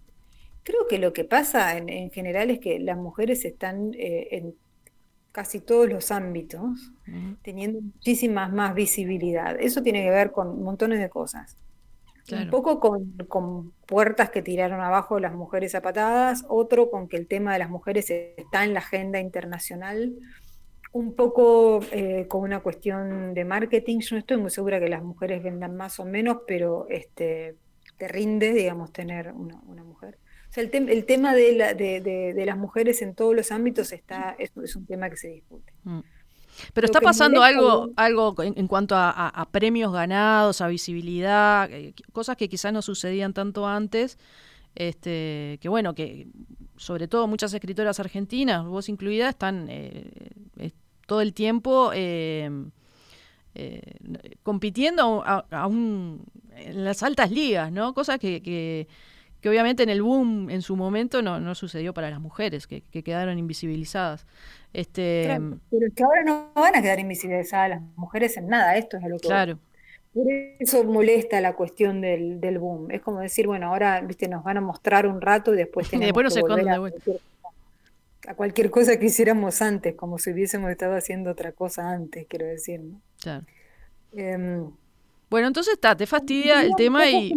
[0.63, 4.56] creo que lo que pasa en, general es que las mujeres están eh, en
[5.34, 6.93] casi todos los ámbitos
[7.41, 9.60] teniendo muchísimas más visibilidad.
[9.60, 11.58] Eso tiene que ver con montones de cosas.
[12.32, 17.17] Un poco con, con, puertas que tiraron abajo las mujeres a patadas, otro con que
[17.17, 20.13] el tema de las mujeres está en la agenda internacional
[20.93, 23.99] un poco eh, con una cuestión de marketing.
[23.99, 27.56] Yo no estoy muy segura que las mujeres vendan más o menos, pero este,
[27.97, 30.19] te rinde, digamos, tener una, mujer.
[30.49, 34.75] O sea, el, tema de, la, de, las mujeres en todos los ámbitos está es,
[34.75, 35.73] un tema que se discute.
[35.84, 36.01] Mm.
[36.75, 42.47] Pero está pasando algo, algo en, cuanto a, premios ganados, a visibilidad, eh, cosas que
[42.47, 44.19] quizás no sucedían tanto antes.
[44.75, 46.27] Este, que bueno, que
[46.77, 50.12] sobre todo muchas escritoras argentinas, vos incluida, están eh,
[51.13, 52.49] todo el tiempo eh,
[54.41, 57.93] compitiendo a, un, en las altas ligas, ¿no?
[57.93, 58.88] Cosas que, que
[59.47, 63.38] obviamente en el boom en su momento no, no sucedió para las mujeres, que, quedaron
[63.38, 64.26] invisibilizadas.
[64.73, 68.97] Este, pero es que ahora no van a quedar invisibilizadas las mujeres en nada, esto
[68.97, 69.28] es a lo que...
[69.28, 69.60] Claro.
[70.15, 70.26] Por
[70.60, 72.89] eso molesta la cuestión del, del boom.
[72.89, 76.06] Es como decir, bueno, ahora viste nos van a mostrar un rato y después tenemos
[76.19, 76.80] y después que volver a,
[78.28, 82.46] a cualquier cosa que hiciéramos antes, como si hubiésemos estado haciendo otra cosa antes, quiero
[82.46, 82.82] decir.
[83.22, 83.46] Claro.
[84.14, 84.72] Em,
[85.30, 87.34] bueno, entonces está, te fastidia el tema y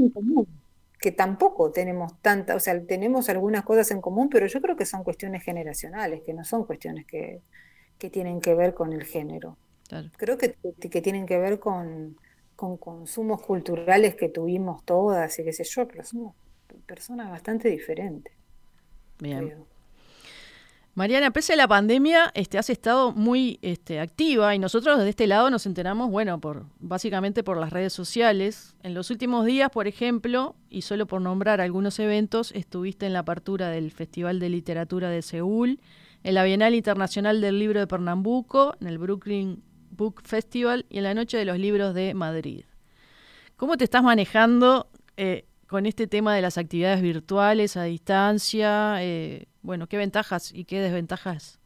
[1.00, 4.86] que tampoco tenemos tanta, o sea, tenemos algunas cosas en común, pero yo creo que
[4.86, 7.42] son cuestiones generacionales, que no son cuestiones que,
[8.10, 9.56] tienen que ver con el género.
[10.16, 12.16] Creo que, que, tienen que ver con,
[12.54, 16.34] con consumos culturales que tuvimos todas y qué sé yo, pero somos
[16.86, 18.32] personas bastante diferentes.
[19.18, 19.54] Bien.
[20.96, 25.26] Mariana, pese a la pandemia, este, has estado muy este, activa y nosotros desde este
[25.26, 28.74] lado nos enteramos, bueno, por básicamente por las redes sociales.
[28.82, 33.18] En los últimos días, por ejemplo, y solo por nombrar algunos eventos, estuviste en la
[33.18, 35.80] apertura del Festival de Literatura de Seúl,
[36.24, 41.04] en la Bienal Internacional del Libro de Pernambuco, en el Brooklyn Book Festival y en
[41.04, 42.64] la Noche de los Libros de Madrid.
[43.58, 49.02] ¿Cómo te estás manejando eh, con este tema de las actividades virtuales a distancia?
[49.02, 51.60] Eh, bueno, ¿qué ventajas y qué desventajas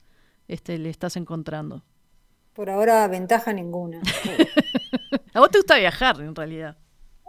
[0.49, 1.85] este, le estás encontrando?
[2.55, 4.01] Por ahora, ventaja ninguna.
[5.35, 6.77] ¿A vos te gusta viajar, en realidad?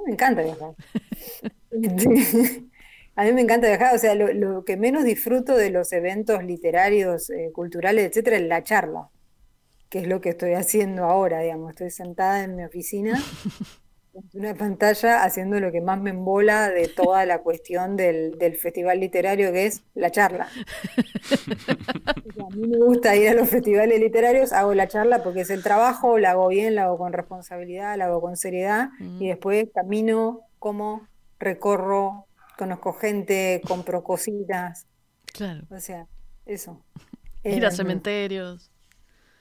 [0.06, 0.74] me encanta viajar.
[3.16, 7.30] A mí me encanta viajar, o sea, lo, que menos disfruto de los eventos literarios,
[7.30, 9.10] eh, culturales, etcétera, es la charla,
[9.90, 11.72] que es lo que estoy haciendo ahora, digamos.
[11.72, 13.22] Estoy sentada en mi oficina
[14.34, 19.52] una pantalla haciendo lo que más me embola de toda la cuestión del, festival literario,
[19.52, 20.48] que es la charla.
[22.40, 25.64] a mí me gusta ir a los festivales literarios, hago la charla porque es el
[25.64, 30.42] trabajo, la hago bien, la hago con responsabilidad, la hago con seriedad, y después camino
[30.60, 31.08] como
[31.40, 34.88] recorro, conozco gente, compro cositas.
[35.26, 35.66] Claro.
[35.70, 36.08] O sea,
[36.46, 36.84] eso.
[37.44, 38.71] Ir a em, cementerios.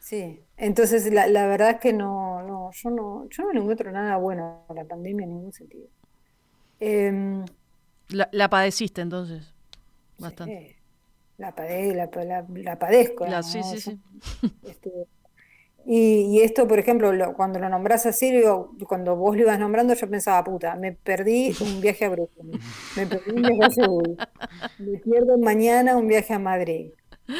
[0.00, 3.92] Sí, entonces la, la, verdad es que no, no, yo no, yo no le encuentro
[3.92, 5.86] nada bueno a la pandemia en ningún sentido.
[6.80, 7.44] Em,
[8.08, 9.54] la, padeciste entonces,
[10.18, 10.76] bastante.
[11.36, 13.26] la, la, la, padezco.
[13.42, 14.00] sí, sí, sí.
[14.66, 14.90] Este,
[15.86, 18.32] y, esto, por ejemplo, cuando lo nombras así,
[18.86, 22.60] cuando vos lo ibas nombrando, yo pensaba, puta, me perdí un viaje a Brooklyn,
[22.96, 24.16] me perdí un viaje a Seúl,
[24.78, 26.92] me pierdo mañana un viaje a Madrid,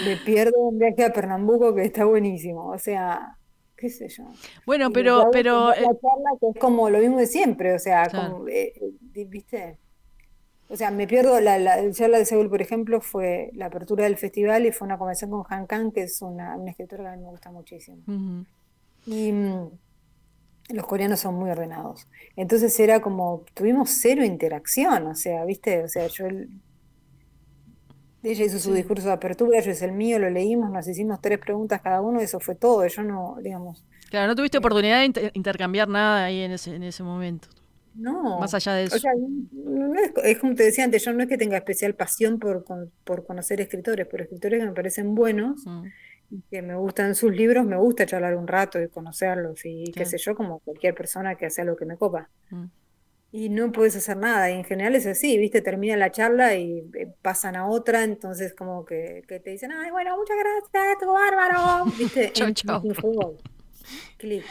[0.05, 2.69] me pierdo un viaje a Pernambuco que está buenísimo.
[2.69, 3.37] O sea,
[3.77, 4.25] qué sé yo.
[4.67, 5.29] Bueno, pero...
[5.33, 8.75] pero la eh, charla que es como lo mismo de siempre, o sea, como, eh,
[9.15, 9.79] eh, ¿viste?
[10.69, 14.17] O sea, me pierdo, la, la charla de Seúl, por ejemplo, fue la apertura del
[14.17, 17.23] festival y fue una conversación con Han Kang, que es una, escritora que a mí
[17.23, 17.99] me gusta muchísimo.
[19.05, 19.71] Y mm,
[20.75, 22.07] los coreanos son muy ordenados.
[22.37, 25.83] Entonces era como, tuvimos cero interacción, o sea, ¿viste?
[25.83, 26.27] O sea, yo
[28.23, 31.39] ella hizo su discurso de apertura, yo es el mío, lo leímos, nos hicimos tres
[31.39, 32.87] preguntas cada uno, eso fue todo.
[32.87, 33.85] Yo no, digamos.
[34.11, 37.49] Claro, no tuviste oportunidad de intercambiar nada ahí en ese, en ese momento.
[37.95, 38.39] No.
[38.39, 38.97] Más allá de eso.
[38.97, 39.13] O sea,
[40.25, 42.65] es, como te decía antes, yo no es que tenga especial pasión por,
[43.05, 45.85] por conocer escritores, pero escritores que me parecen buenos, mm.
[46.51, 50.19] que me gustan sus libros, me gusta charlar un rato y conocerlos y qué sé
[50.19, 52.29] yo, como cualquier persona que hace algo que me copa.
[52.51, 52.67] Mm
[53.33, 54.51] y no puedes hacer nada.
[54.51, 55.61] Y en general es así, ¿viste?
[55.61, 60.17] Termina la charla y eh, pasan a otra, entonces como que, te dicen, ay, bueno,
[60.17, 62.33] muchas gracias, tu bárbaro, ¿viste?
[62.33, 62.83] chau, chau.
[64.17, 64.45] Clic.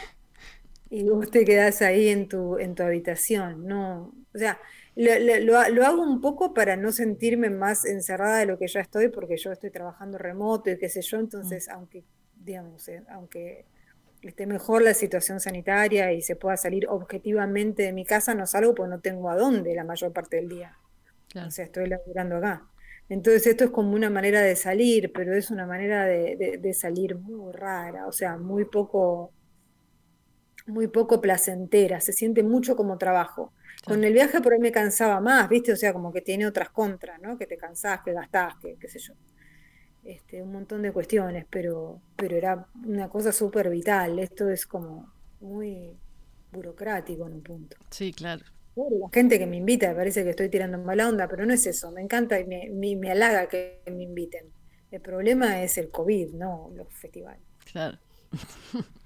[0.88, 4.12] Y vos te quedás ahí en tu, en tu habitación, ¿no?
[4.34, 4.58] O sea,
[4.96, 8.80] lo, lo, lo, hago un poco para no sentirme más encerrada de lo que ya
[8.80, 11.72] estoy, porque yo estoy trabajando remoto y qué sé yo, entonces, mm.
[11.72, 13.66] aunque, digamos, eh, aunque
[14.22, 18.74] esté mejor la situación sanitaria y se pueda salir objetivamente de mi casa, no salgo
[18.74, 20.76] porque no tengo a dónde la mayor parte del día.
[21.34, 22.66] O sea, estoy laburando acá.
[23.08, 27.52] Entonces esto es como una manera de salir, pero es una manera de, salir muy
[27.52, 29.32] rara, o sea, muy poco,
[30.66, 33.52] muy poco placentera, se siente mucho como trabajo.
[33.84, 35.72] Con el viaje por ahí me cansaba más, ¿viste?
[35.72, 37.38] O sea, como que tiene otras contras, ¿no?
[37.38, 39.14] Que te cansás, que gastás, que qué sé yo.
[40.04, 44.18] Este, un montón de cuestiones, pero, pero era una cosa súper vital.
[44.18, 45.96] Esto es como muy
[46.52, 47.76] burocrático en un punto.
[47.90, 48.42] Sí, claro.
[48.76, 51.66] la gente que me invita, me parece que estoy tirando mala onda, pero no es
[51.66, 54.46] eso, me encanta y me, me, halaga que me inviten.
[54.90, 57.42] El problema es el COVID, no los festivales.
[57.70, 57.98] Claro.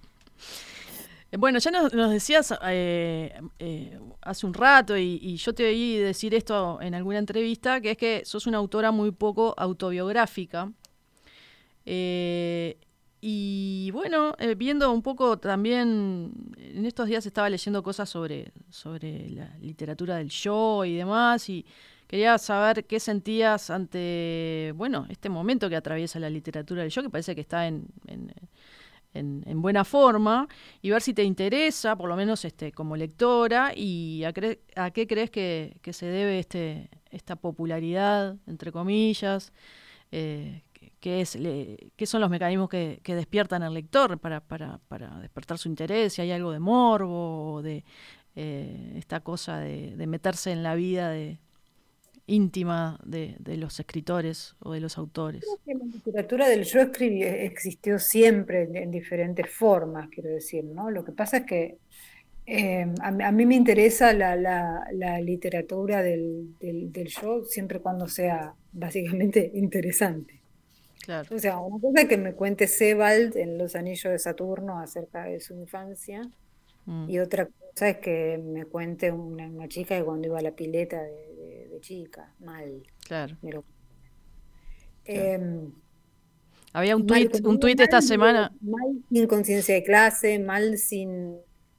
[1.37, 6.81] Bueno, ya nos, decías eh, eh, hace un rato y, yo te oí decir esto
[6.81, 10.71] en alguna entrevista, que es que sos una autora muy poco autobiográfica.
[11.87, 12.79] Eh,
[13.21, 19.57] y bueno, viendo un poco también, en estos días estaba leyendo cosas sobre, sobre la
[19.61, 21.65] literatura del yo y demás, y
[22.07, 27.09] quería saber qué sentías ante, bueno, este momento que atraviesa la literatura del yo, que
[27.09, 27.89] parece que está en
[29.15, 30.49] en, buena forma
[30.83, 35.31] y ver si te interesa, por lo menos este, como lectora, y a, qué crees
[35.31, 39.53] que, se debe este, esta popularidad, entre comillas,
[40.11, 40.63] eh,
[41.05, 41.37] qué, es,
[41.97, 46.23] qué son los mecanismos que, despiertan al lector para, para, para, despertar su interés, si
[46.23, 47.85] hay algo de morbo o de
[48.37, 51.39] eh, esta cosa de, de meterse en la vida de,
[52.27, 55.45] íntima de, los escritores o de los autores.
[55.67, 60.91] la literatura del yo escribí, existió siempre en, diferentes formas, quiero decir, ¿no?
[60.91, 61.77] Lo que pasa es que
[62.47, 66.55] eh, a, mí me interesa la, literatura del,
[67.23, 70.44] yo siempre cuando sea básicamente interesante.
[71.31, 75.25] O sea, una cosa es que me cuente Sebald en Los Anillos de Saturno acerca
[75.25, 76.23] de su infancia,
[76.87, 77.11] mm.
[77.11, 81.03] y otra cosa es que me cuente una, chica que cuando iba a la pileta
[81.03, 82.83] de, chica, mal.
[83.07, 83.37] Claro.
[85.05, 85.73] Em,
[86.73, 88.53] Había un tweet, un tweet esta semana.
[88.61, 91.37] Mal sin conciencia de clase, mal sin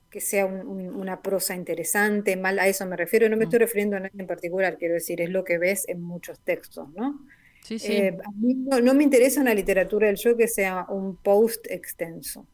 [0.10, 3.48] que sea una prosa interesante, mal a eso me refiero, no me mm.
[3.48, 6.90] estoy refiriendo a nadie en particular, quiero decir, es lo que ves en muchos textos,
[6.94, 7.20] ¿no?
[7.65, 7.93] Sí, sí.
[7.93, 12.45] Eh, a mí no, me interesa una literatura del yo que sea un post extenso.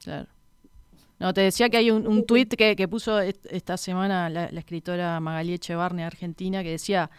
[0.00, 0.28] Claro.
[1.18, 5.54] No, te decía que hay un, un tuit que, puso esta semana la, escritora Magalí
[5.54, 7.10] Echevarne, argentina, que decía,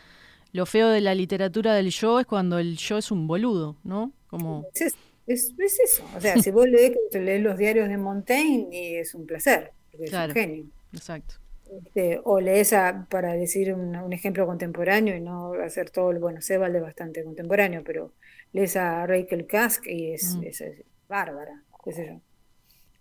[0.54, 4.14] lo feo de la literatura del yo es cuando el yo es un boludo, ¿no?
[4.28, 4.66] Como...
[4.74, 4.96] Es,
[5.28, 9.74] eso, o sea, si vos lees, lees, los diarios de Montaigne, y es un placer,
[9.92, 10.66] porque es un genio.
[10.94, 11.36] Exacto.
[11.72, 12.74] Este, o lees,
[13.10, 17.82] para decir un, ejemplo contemporáneo, y no hacer todo, el, bueno, Sebald es bastante contemporáneo,
[17.86, 18.12] pero
[18.52, 20.44] lees a Rachel Kask y es, mm.
[20.44, 20.64] es
[21.08, 22.22] bárbara, qué sé yo.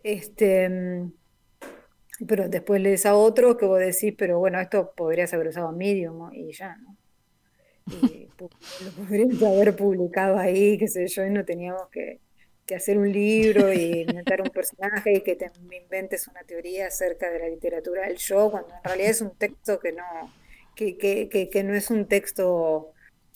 [0.04, 1.12] Este, mm,
[2.28, 6.32] pero después lees a otro que vos decís, pero bueno, esto podrías haber usado Medium
[6.32, 6.96] y ya, ¿no?
[7.86, 12.20] Y lo podrías haber publicado ahí, qué sé yo, y no teníamos que,
[12.74, 17.38] hacer un libro y inventar un personaje y que te inventes una teoría acerca de
[17.38, 18.06] la literatura.
[18.06, 20.04] Del yo, cuando en realidad es un texto que no,
[20.74, 22.92] que, que, que no es un texto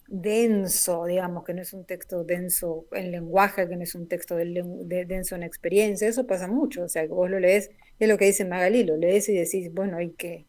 [0.06, 4.36] denso, digamos, que no es un texto denso en lenguaje, que no es un texto
[4.36, 8.18] de, denso en experiencia, eso pasa mucho, o sea, que vos lo lees, es lo
[8.18, 10.46] que dice Magalí, lo lees y decís, bueno, y qué,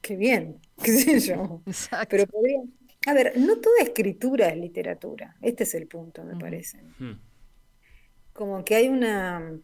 [0.00, 1.62] qué bien, qué sé yo.
[2.08, 2.60] Pero podría,
[3.06, 6.78] a ver, no toda escritura es literatura, este es el punto, me parece.
[6.98, 7.29] Hmm.
[8.40, 9.58] Como que hay una...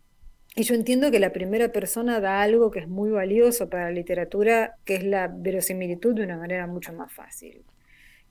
[0.55, 3.91] Y yo entiendo que la primera persona da algo que es muy valioso para la
[3.91, 7.65] literatura, que es la verosimilitud de una manera mucho más fácil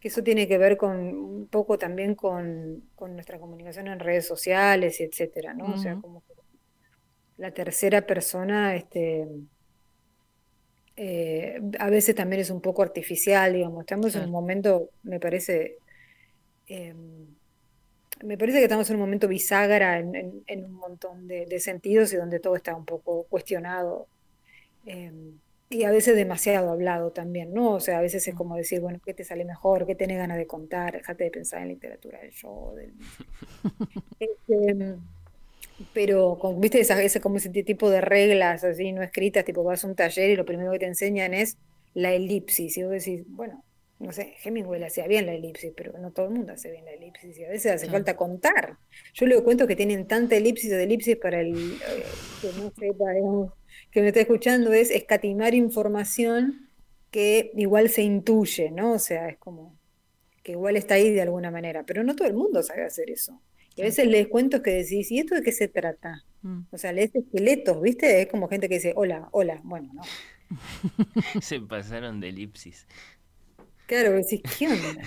[0.07, 5.55] eso tiene que ver con un poco también con, nuestra comunicación en redes sociales, etcétera,
[5.55, 5.73] ¿no?
[5.73, 6.21] O sea, como
[7.37, 9.27] la tercera persona, este,
[10.95, 13.81] eh, a veces también es un poco artificial, digamos.
[13.81, 15.77] Estamos en un momento, me parece,
[16.67, 17.34] em,
[18.23, 22.39] me parece que estamos en un momento bisagra en, un montón de, sentidos y donde
[22.39, 24.07] todo está un poco cuestionado.
[24.85, 27.73] Em, y a veces demasiado hablado también, ¿no?
[27.73, 29.85] O sea, a veces es como decir, bueno, ¿qué te sale mejor?
[29.85, 30.93] ¿Qué tenés ganas de contar?
[30.93, 32.73] Déjate de pensar en literatura del yo.
[32.75, 32.93] Del...
[34.19, 34.95] Este,
[35.93, 36.79] pero, con, ¿viste?
[36.79, 40.29] Esa, ese, como ese tipo de reglas así no escritas, tipo vas a un taller
[40.29, 41.57] y lo primero que te enseñan es
[41.93, 42.77] la elipsis.
[42.77, 43.64] Y vos decís, bueno,
[43.99, 46.91] no sé, Hemingway hacía bien la elipsis, pero no todo el mundo hace bien la
[46.91, 47.37] elipsis.
[47.37, 48.77] Y a veces hace falta contar.
[49.13, 52.03] Yo le cuento que tienen tanta elipsis o de elipsis para el eh,
[52.41, 53.53] que no sepa, digamos
[53.91, 56.69] que me está escuchando es escatimar información
[57.11, 58.93] que igual se intuye, ¿no?
[58.93, 59.79] O sea, es como
[60.43, 63.41] que igual está ahí de alguna manera, pero no todo el mundo sabe hacer eso.
[63.75, 66.23] Y a veces lees cuentos que decís, ¿y esto de qué se trata?
[66.41, 66.63] Mm.
[66.71, 68.21] O sea, lees esqueletos, ¿viste?
[68.21, 70.01] Es como gente que dice, hola, hola, bueno, ¿no?
[71.41, 72.87] se pasaron de elipsis.
[73.87, 75.01] Claro, decís, ¿qué onda?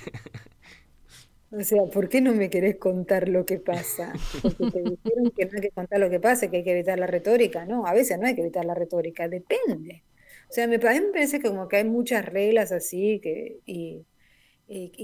[1.50, 4.12] O sea, ¿por qué no me querés contar lo que pasa?
[4.42, 6.98] Porque te dijeron que no hay que contar lo que pasa, que hay que evitar
[6.98, 7.64] la retórica.
[7.64, 10.04] No, a veces no hay que evitar la retórica, depende.
[10.50, 13.60] O sea, me, a mí me parece que como que hay muchas reglas así que,
[13.64, 14.04] y,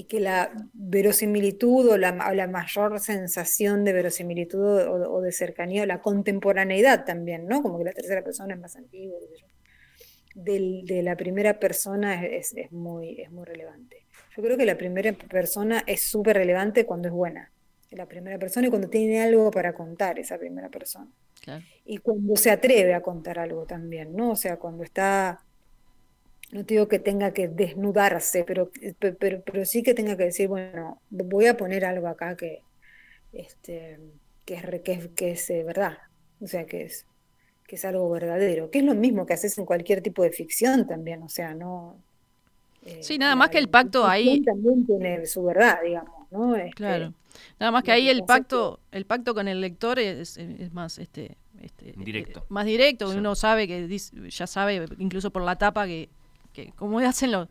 [0.09, 7.07] que la verosimilitud o la, mayor sensación de verosimilitud o, de cercanía, o la contemporaneidad
[7.07, 7.63] también, ¿no?
[7.63, 9.19] Como que la tercera persona es más antigua.
[10.35, 14.05] De la primera persona es, muy, es muy relevante.
[14.37, 17.51] Yo creo que la primera persona es súper relevante cuando es buena.
[17.91, 21.11] La primera persona y cuando tiene algo para contar esa primera persona.
[21.85, 24.33] Y cuando se atreve a contar algo también, ¿no?
[24.33, 25.45] O sea, cuando está,
[26.51, 31.01] no digo que tenga que desnudarse, pero, pero, pero sí que tenga que decir, bueno,
[31.11, 32.63] voy a poner algo acá que,
[33.33, 34.01] este,
[34.45, 35.99] que, es, que, que es eh, verdad.
[36.41, 37.07] O sea, que es,
[37.67, 40.87] que es algo verdadero, que es lo mismo que haces en cualquier tipo de ficción
[40.87, 41.97] también, o sea, no...
[42.85, 44.43] Eh, sí, nada más que el pacto ahí...
[44.43, 46.55] También tiene su verdad, digamos, ¿no?
[46.55, 47.15] Este, claro.
[47.59, 51.37] Nada más que ahí el pacto, el pacto con el lector es, es más, este,
[51.63, 52.45] este, directo.
[52.51, 53.99] más directo, uno sabe que
[54.29, 56.11] ya sabe, incluso por la tapa, que,
[56.53, 57.49] que como hacen los,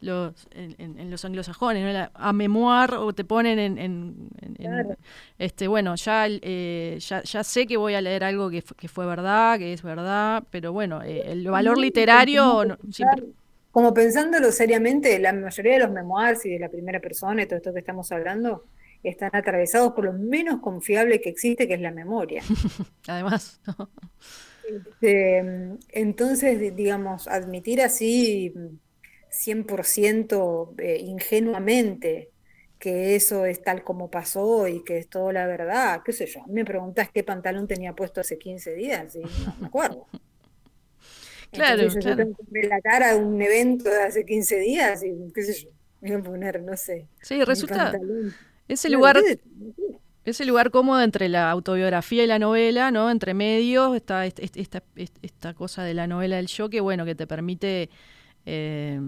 [0.00, 4.30] los en, los anglosajones, a memoir o te ponen en,
[5.38, 9.06] este bueno, ya, eh, ya, ya sé que voy a leer algo que, que fue
[9.06, 12.78] verdad, que es verdad, pero bueno, eh, el valor literario
[13.70, 17.56] Como pensándolo seriamente, la mayoría de los memoirs y de la primera persona y todo
[17.56, 18.64] esto que estamos hablando
[19.02, 22.42] están atravesados por lo menos confiable que existe, que es la memoria.
[23.08, 23.60] Además.
[24.68, 25.38] Este,
[25.88, 28.52] entonces, digamos, admitir así
[29.30, 32.30] 100% eh, ingenuamente
[32.78, 36.40] que eso es tal como pasó y que es toda la verdad, qué sé yo.
[36.48, 40.06] Me preguntas qué pantalón tenía puesto hace 15 días y no me acuerdo.
[41.52, 45.42] claro, Entonces, yo tengo que relatar a un evento de hace 15 días y qué
[45.42, 45.68] sé yo,
[46.00, 47.06] voy a poner, no sé.
[47.20, 47.92] Sí, resulta
[48.66, 49.20] ese lugar
[50.24, 53.10] ese lugar cómodo entre la autobiografía y la novela, ¿no?
[53.10, 54.82] Entre medios está esta, esta,
[55.22, 57.90] esta cosa de la novela del yo que bueno, que te permite
[58.52, 59.00] eh,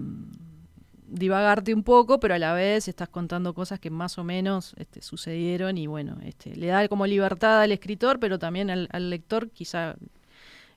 [1.05, 5.01] divagarte un poco, pero a la vez estás contando cosas que más o menos este,
[5.01, 9.95] sucedieron y bueno, este, le da como libertad al escritor, pero también al, lector quizá,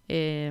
[0.09, 0.51] eh,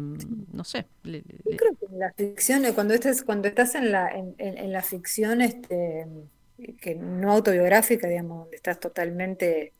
[0.53, 0.85] no sé.
[1.03, 1.19] Yo
[1.57, 6.07] creo que en la ficción, cuando estás, cuando estás en la, en, la ficción este,
[6.79, 9.73] que no autobiográfica, digamos, donde estás totalmente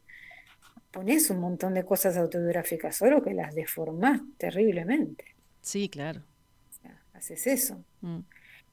[0.92, 5.26] pones un montón de cosas autobiográficas, solo que las deformás terriblemente.
[5.62, 6.22] Sí, claro
[7.26, 7.84] haces eso.
[8.01, 8.19] Mm.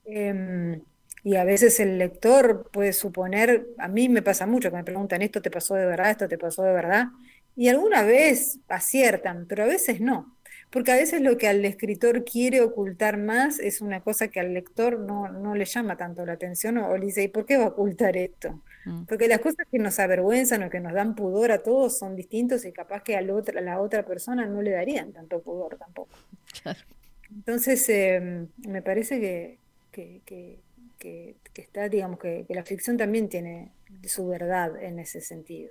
[0.05, 0.81] Em,
[1.25, 5.23] y a veces el lector puede suponer, a mí me pasa mucho que me preguntan,
[5.23, 6.11] ¿esto te pasó de verdad?
[6.11, 7.07] ¿Esto te pasó de verdad?
[7.55, 10.37] Y alguna vez aciertan, pero a veces no.
[10.71, 14.55] Porque a veces lo que al escritor quiere ocultar más es una cosa que al
[14.55, 17.65] lector no, no le llama tanto la atención o, le dice, ¿y por qué va
[17.65, 18.63] a ocultar esto?
[18.87, 19.05] Mm.
[19.05, 22.65] Porque las cosas que nos avergüenzan o que nos dan pudor a todos son distintos
[22.65, 26.17] y capaz que a la otra persona no le darían tanto pudor tampoco.
[26.63, 26.81] Claro.
[27.35, 29.59] Entonces, em, me parece
[29.91, 30.61] que,
[31.55, 33.73] está, digamos, que, la ficción también tiene
[34.05, 35.71] su verdad en ese sentido.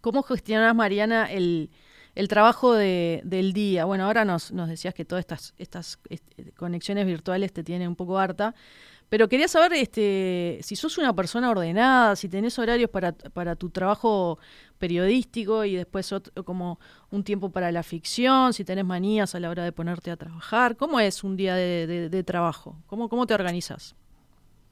[0.00, 1.70] ¿Cómo gestionas, Mariana, el,
[2.28, 3.84] trabajo del día?
[3.84, 8.18] Bueno, ahora nos, decías que todas estas, estas este, conexiones virtuales te tienen un poco
[8.18, 8.54] harta,
[9.12, 13.68] pero quería saber este, si sos una persona ordenada, si tenés horarios para, para tu
[13.68, 14.38] trabajo
[14.78, 16.14] periodístico y después
[16.46, 20.16] como un tiempo para la ficción, si tenés manías a la hora de ponerte a
[20.16, 20.78] trabajar.
[20.78, 22.74] ¿Cómo es un día de, trabajo?
[22.86, 23.94] ¿Cómo, ¿Cómo te organizas?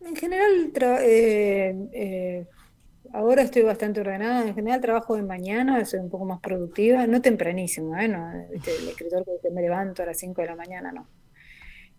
[0.01, 0.73] En general,
[1.03, 2.47] eh, eh,
[3.13, 4.49] ahora estoy bastante ordenada.
[4.49, 8.09] En general trabajo de mañana, soy un poco más productiva, no tempranísimo, ¿eh?
[8.09, 11.07] No, el escritor que me levanto a las 5 de la mañana, no.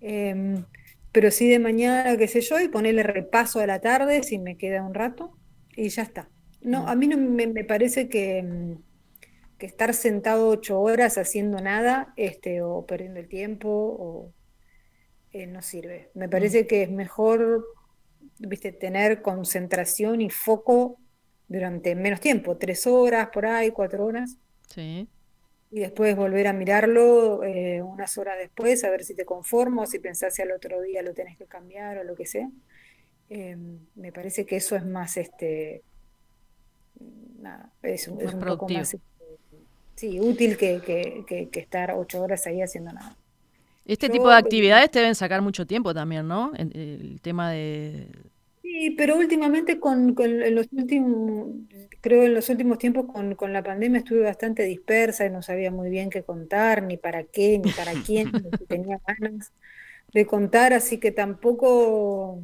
[0.03, 0.65] Em,
[1.11, 4.57] pero sí de mañana, qué sé yo, y ponerle repaso a la tarde si me
[4.57, 5.37] queda un rato
[5.75, 6.29] y ya está.
[6.61, 8.75] No, a mí no me, parece que, mm,
[9.57, 14.33] que, estar sentado ocho horas haciendo nada este, o perdiendo el tiempo o,
[15.31, 16.11] eh, no sirve.
[16.13, 17.65] Me parece que es mejor
[18.39, 20.99] viste, tener concentración y foco
[21.47, 24.37] durante menos tiempo, tres horas por ahí, cuatro horas.
[24.67, 25.07] Sí
[25.71, 29.99] y después volver a mirarlo eh, unas horas después, a ver si te conformo, si
[29.99, 32.49] pensás si al otro día lo tenés que cambiar o lo que sea.
[33.29, 33.55] Eh,
[33.95, 35.81] me parece que eso es más, este,
[37.39, 39.05] nada, es, un poco más este,
[39.95, 43.15] sí, útil que, que, que, estar ocho horas ahí haciendo nada.
[43.85, 46.51] Este tipo de actividades te deben sacar mucho tiempo también, ¿no?
[46.55, 48.07] El tema de,
[48.71, 51.49] Sí, pero últimamente con, en los últimos,
[51.99, 55.71] creo en los últimos tiempos con, con, la pandemia estuve bastante dispersa y no sabía
[55.71, 59.51] muy bien qué contar, ni para qué, ni para quién, ni tenía ganas
[60.13, 62.41] de contar, así que tampoco,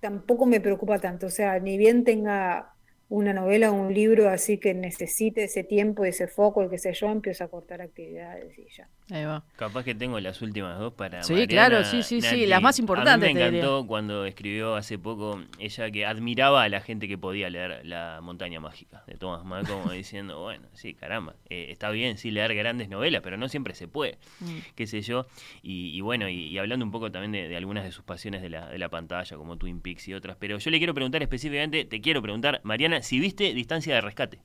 [0.00, 1.26] tampoco me preocupa tanto.
[1.26, 2.74] O sea, ni bien tenga
[3.08, 6.92] una novela o un libro así que necesite ese tiempo, ese foco, el que sé
[6.92, 8.88] yo, empiezo a cortar actividades y ya.
[9.10, 9.44] Ahí va.
[9.54, 11.22] Capaz que tengo las últimas dos para.
[11.22, 13.30] Sí, claro, sí, sí, sí, las más importantes.
[13.30, 17.16] A mí me encantó cuando escribió hace poco ella que admiraba a la gente que
[17.16, 21.90] podía leer La Montaña Mágica de Thomas Mann, como diciendo, bueno, sí, caramba, eh, está
[21.90, 24.58] bien, sí, leer grandes novelas, pero no siempre se puede, mm.
[24.74, 25.26] qué sé yo.
[25.62, 28.78] Y, bueno, y, hablando un poco también de, algunas de sus pasiones de la, de
[28.78, 32.20] la pantalla, como Twin Peaks y otras, pero yo le quiero preguntar específicamente, te quiero
[32.22, 34.40] preguntar, Mariana, si viste Distancia de Rescate.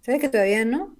[0.00, 0.96] ¿Sabes que todavía no?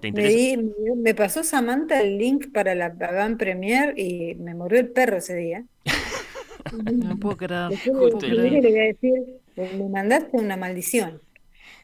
[0.00, 0.62] ¿Te interesa?
[0.96, 5.34] Me, pasó Samantha el link para la Van Premier y me murió el perro ese
[5.36, 5.64] día.
[6.92, 7.70] no puedo creer.
[7.70, 11.20] le voy a decir, me mandaste una maldición.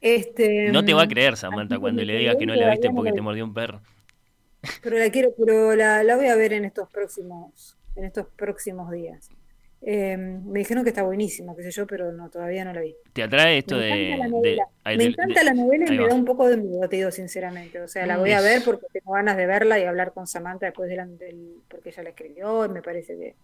[0.00, 3.12] Este, no te va a creer Samantha cuando le digas que no la viste porque
[3.12, 3.80] te mordió un perro.
[4.82, 8.90] Pero la quiero, pero la, la voy a ver en estos próximos, en estos próximos
[8.90, 9.30] días.
[9.84, 12.94] Eh, me dijeron que está buenísima, qué sé yo, pero no, todavía no la vi.
[13.12, 14.16] ¿Te atrae esto de,
[14.96, 17.80] Me encanta la novela y me da un poco de miedo, te digo sinceramente.
[17.80, 20.66] O sea, la voy a ver porque tengo ganas de verla y hablar con Samantha
[20.66, 23.34] después del, porque ella la escribió y me parece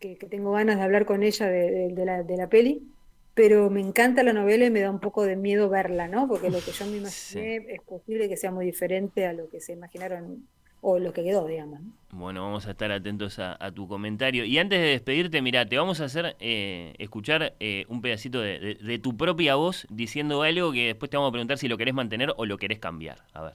[0.00, 2.90] que, que, tengo ganas de hablar con ella de, la, de la peli.
[3.34, 6.26] Pero me encanta la novela y me da un poco de miedo verla, ¿no?
[6.28, 9.60] Porque lo que yo me imaginé es posible que sea muy diferente a lo que
[9.60, 10.46] se imaginaron
[10.86, 11.80] o lo que quedó, digamos.
[12.12, 14.44] Bueno, vamos a estar atentos a, tu comentario.
[14.44, 19.00] Y antes de despedirte, mira, te vamos a hacer eh, escuchar eh, un pedacito de,
[19.02, 22.34] tu propia voz diciendo algo que después te vamos a preguntar si lo querés mantener
[22.36, 23.24] o lo querés cambiar.
[23.32, 23.54] A ver.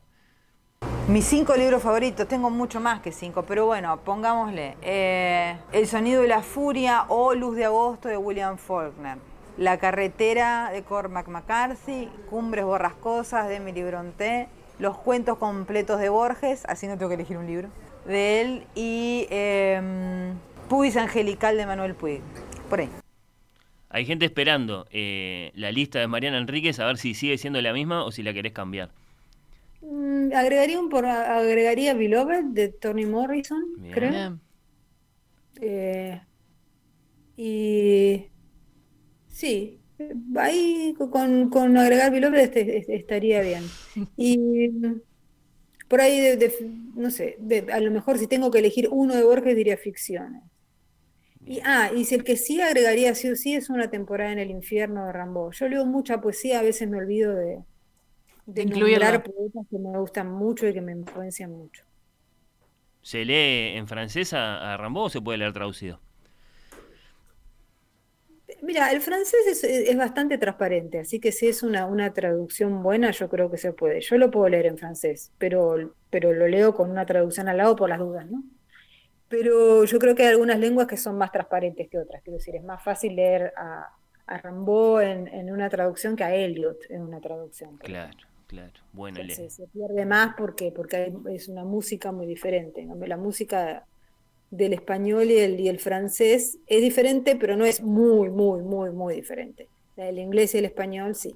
[1.08, 6.24] Mis cinco libros favoritos, tengo mucho más que cinco, pero bueno, pongámosle eh, El sonido
[6.24, 9.20] de la furia o Luz de agosto de William Faulkner.
[9.58, 14.48] La carretera de Cormac McCarthy, Cumbres borrascosas de Emily Bronte,
[14.80, 17.70] los cuentos completos de Borges, así no tengo que elegir un libro,
[18.06, 20.34] de él, y eh,
[20.70, 22.22] Puis Angelical de Manuel Puig,
[22.70, 22.90] por ahí.
[23.90, 27.74] Hay gente esperando eh, la lista de Mariana Enríquez a ver si sigue siendo la
[27.74, 28.92] misma o si la querés cambiar.
[29.82, 34.38] Mm, agregaría un por, agregaría Beloved de Toni Morrison, creo.
[35.62, 36.22] Eh,
[37.36, 38.28] y
[39.28, 39.79] sí,
[40.38, 43.64] ahí con, con agregar Beloved este, estaría bien.
[44.18, 44.70] Y
[45.88, 46.54] por ahí, de,
[46.96, 47.38] no sé,
[47.74, 50.44] a lo mejor si tengo que elegir uno de Borges diría ficciones.
[51.46, 54.40] Y, ah, y si el que sí agregaría sí o sí es una temporada en
[54.40, 55.52] el infierno de Rambo.
[55.52, 57.64] Yo leo mucha poesía, a veces me olvido de,
[58.46, 61.84] de nombrar poetas que me gustan mucho y que me influencian mucho.
[63.02, 66.00] ¿Se lee en francés a, a Rambo o se puede leer traducido?
[68.62, 73.30] Mira, el francés es, bastante transparente, así que si es una, una, traducción buena, yo
[73.30, 74.02] creo que se puede.
[74.02, 77.76] Yo lo puedo leer en francés, pero, pero lo leo con una traducción al lado
[77.76, 78.44] por las dudas, ¿no?
[79.30, 82.22] Pero yo creo que hay algunas lenguas que son más transparentes que otras.
[82.24, 83.94] Quiero decir, es más fácil leer a,
[84.26, 87.78] a Rimbaud en, una traducción que a Eliot en una traducción.
[87.78, 88.74] Claro, claro.
[88.92, 92.88] Bueno, se, se, pierde más porque, porque es una música muy diferente.
[93.06, 93.86] La música
[94.52, 98.92] del español y el, y el francés es diferente, pero no es muy, muy, muy,
[98.92, 99.68] muy diferente.
[99.98, 101.36] El inglés y el español sí.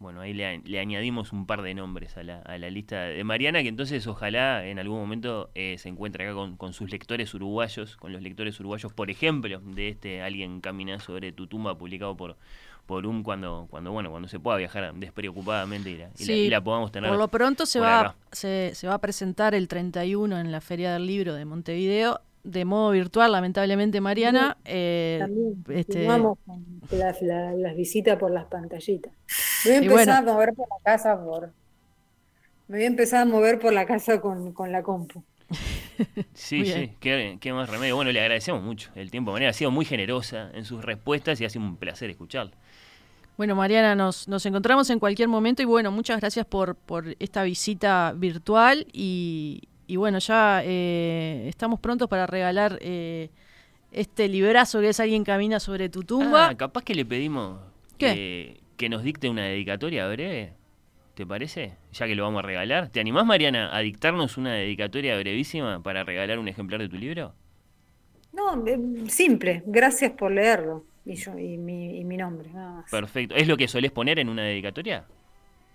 [0.00, 3.62] Bueno, ahí le, añadimos un par de nombres a la, a la, lista de Mariana,
[3.62, 7.96] que entonces ojalá en algún momento eh, se encuentre acá con, con, sus lectores uruguayos,
[7.96, 12.36] con los lectores uruguayos, por ejemplo, de este Alguien camina sobre tu tumba, publicado por,
[12.86, 17.10] por un cuando, cuando bueno, cuando se pueda viajar despreocupadamente y la, podamos tener.
[17.10, 20.92] Por lo pronto se va, se, se, va a presentar el 31 en la Feria
[20.92, 24.58] del Libro de Montevideo de modo virtual, lamentablemente, Mariana.
[24.64, 25.26] Eh,
[25.70, 26.06] este...
[26.06, 26.38] con
[26.90, 29.12] las, visitas por las pantallitas.
[29.64, 31.52] Me voy a empezar a mover por la casa por.
[32.68, 35.24] Me voy a empezar a mover por la casa con, con la compu.
[36.34, 37.94] Sí, sí, qué, qué, más remedio.
[37.94, 39.30] Bueno, le agradecemos mucho el tiempo.
[39.30, 42.50] Mariana ha sido muy generosa en sus respuestas y ha sido un placer escucharla.
[43.36, 47.42] Bueno, Mariana, nos, nos encontramos en cualquier momento y bueno, muchas gracias por, por esta
[47.42, 53.30] visita virtual y, y bueno, ya eh, estamos prontos para regalar eh,
[53.90, 56.48] este librazo que es Alguien camina sobre tu tumba.
[56.48, 57.58] Ah, capaz que le pedimos
[57.98, 60.52] Que, que nos dicte una dedicatoria breve.
[61.14, 61.74] ¿Te parece?
[61.92, 62.88] Ya que lo vamos a regalar.
[62.88, 67.34] ¿Te animás, Mariana, a dictarnos una dedicatoria brevísima para regalar un ejemplar de tu libro?
[68.32, 68.78] No, eh,
[69.08, 69.62] simple.
[69.66, 70.84] Gracias por leerlo.
[71.04, 72.90] Y, yo, y, mi, y mi nombre, nada más.
[72.90, 73.34] Perfecto.
[73.34, 75.04] ¿Es lo que solés poner en una dedicatoria?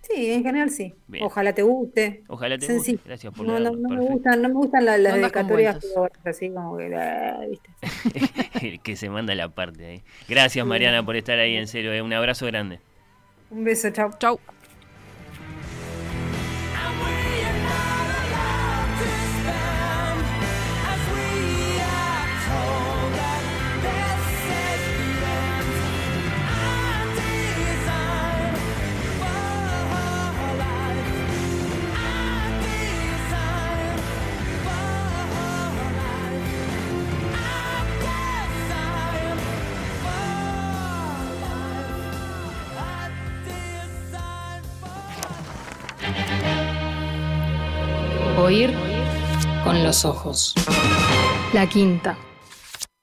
[0.01, 0.93] Sí, en general sí.
[1.21, 2.23] Ojalá te guste.
[2.27, 2.99] Ojalá te guste.
[3.05, 5.77] Gracias por no, no, no, me gustan, no me gustan las, dedicatorias
[6.23, 8.79] así como que, ah, ¿viste?
[8.83, 10.03] que se manda la parte ahí.
[10.27, 11.93] Gracias, Mariana, por estar ahí, en serio.
[11.93, 12.01] Eh.
[12.01, 12.79] Un abrazo grande.
[13.51, 14.11] Un beso, chao.
[14.19, 14.39] Chao.
[49.89, 50.53] Los ojos.
[51.51, 52.15] La quinta.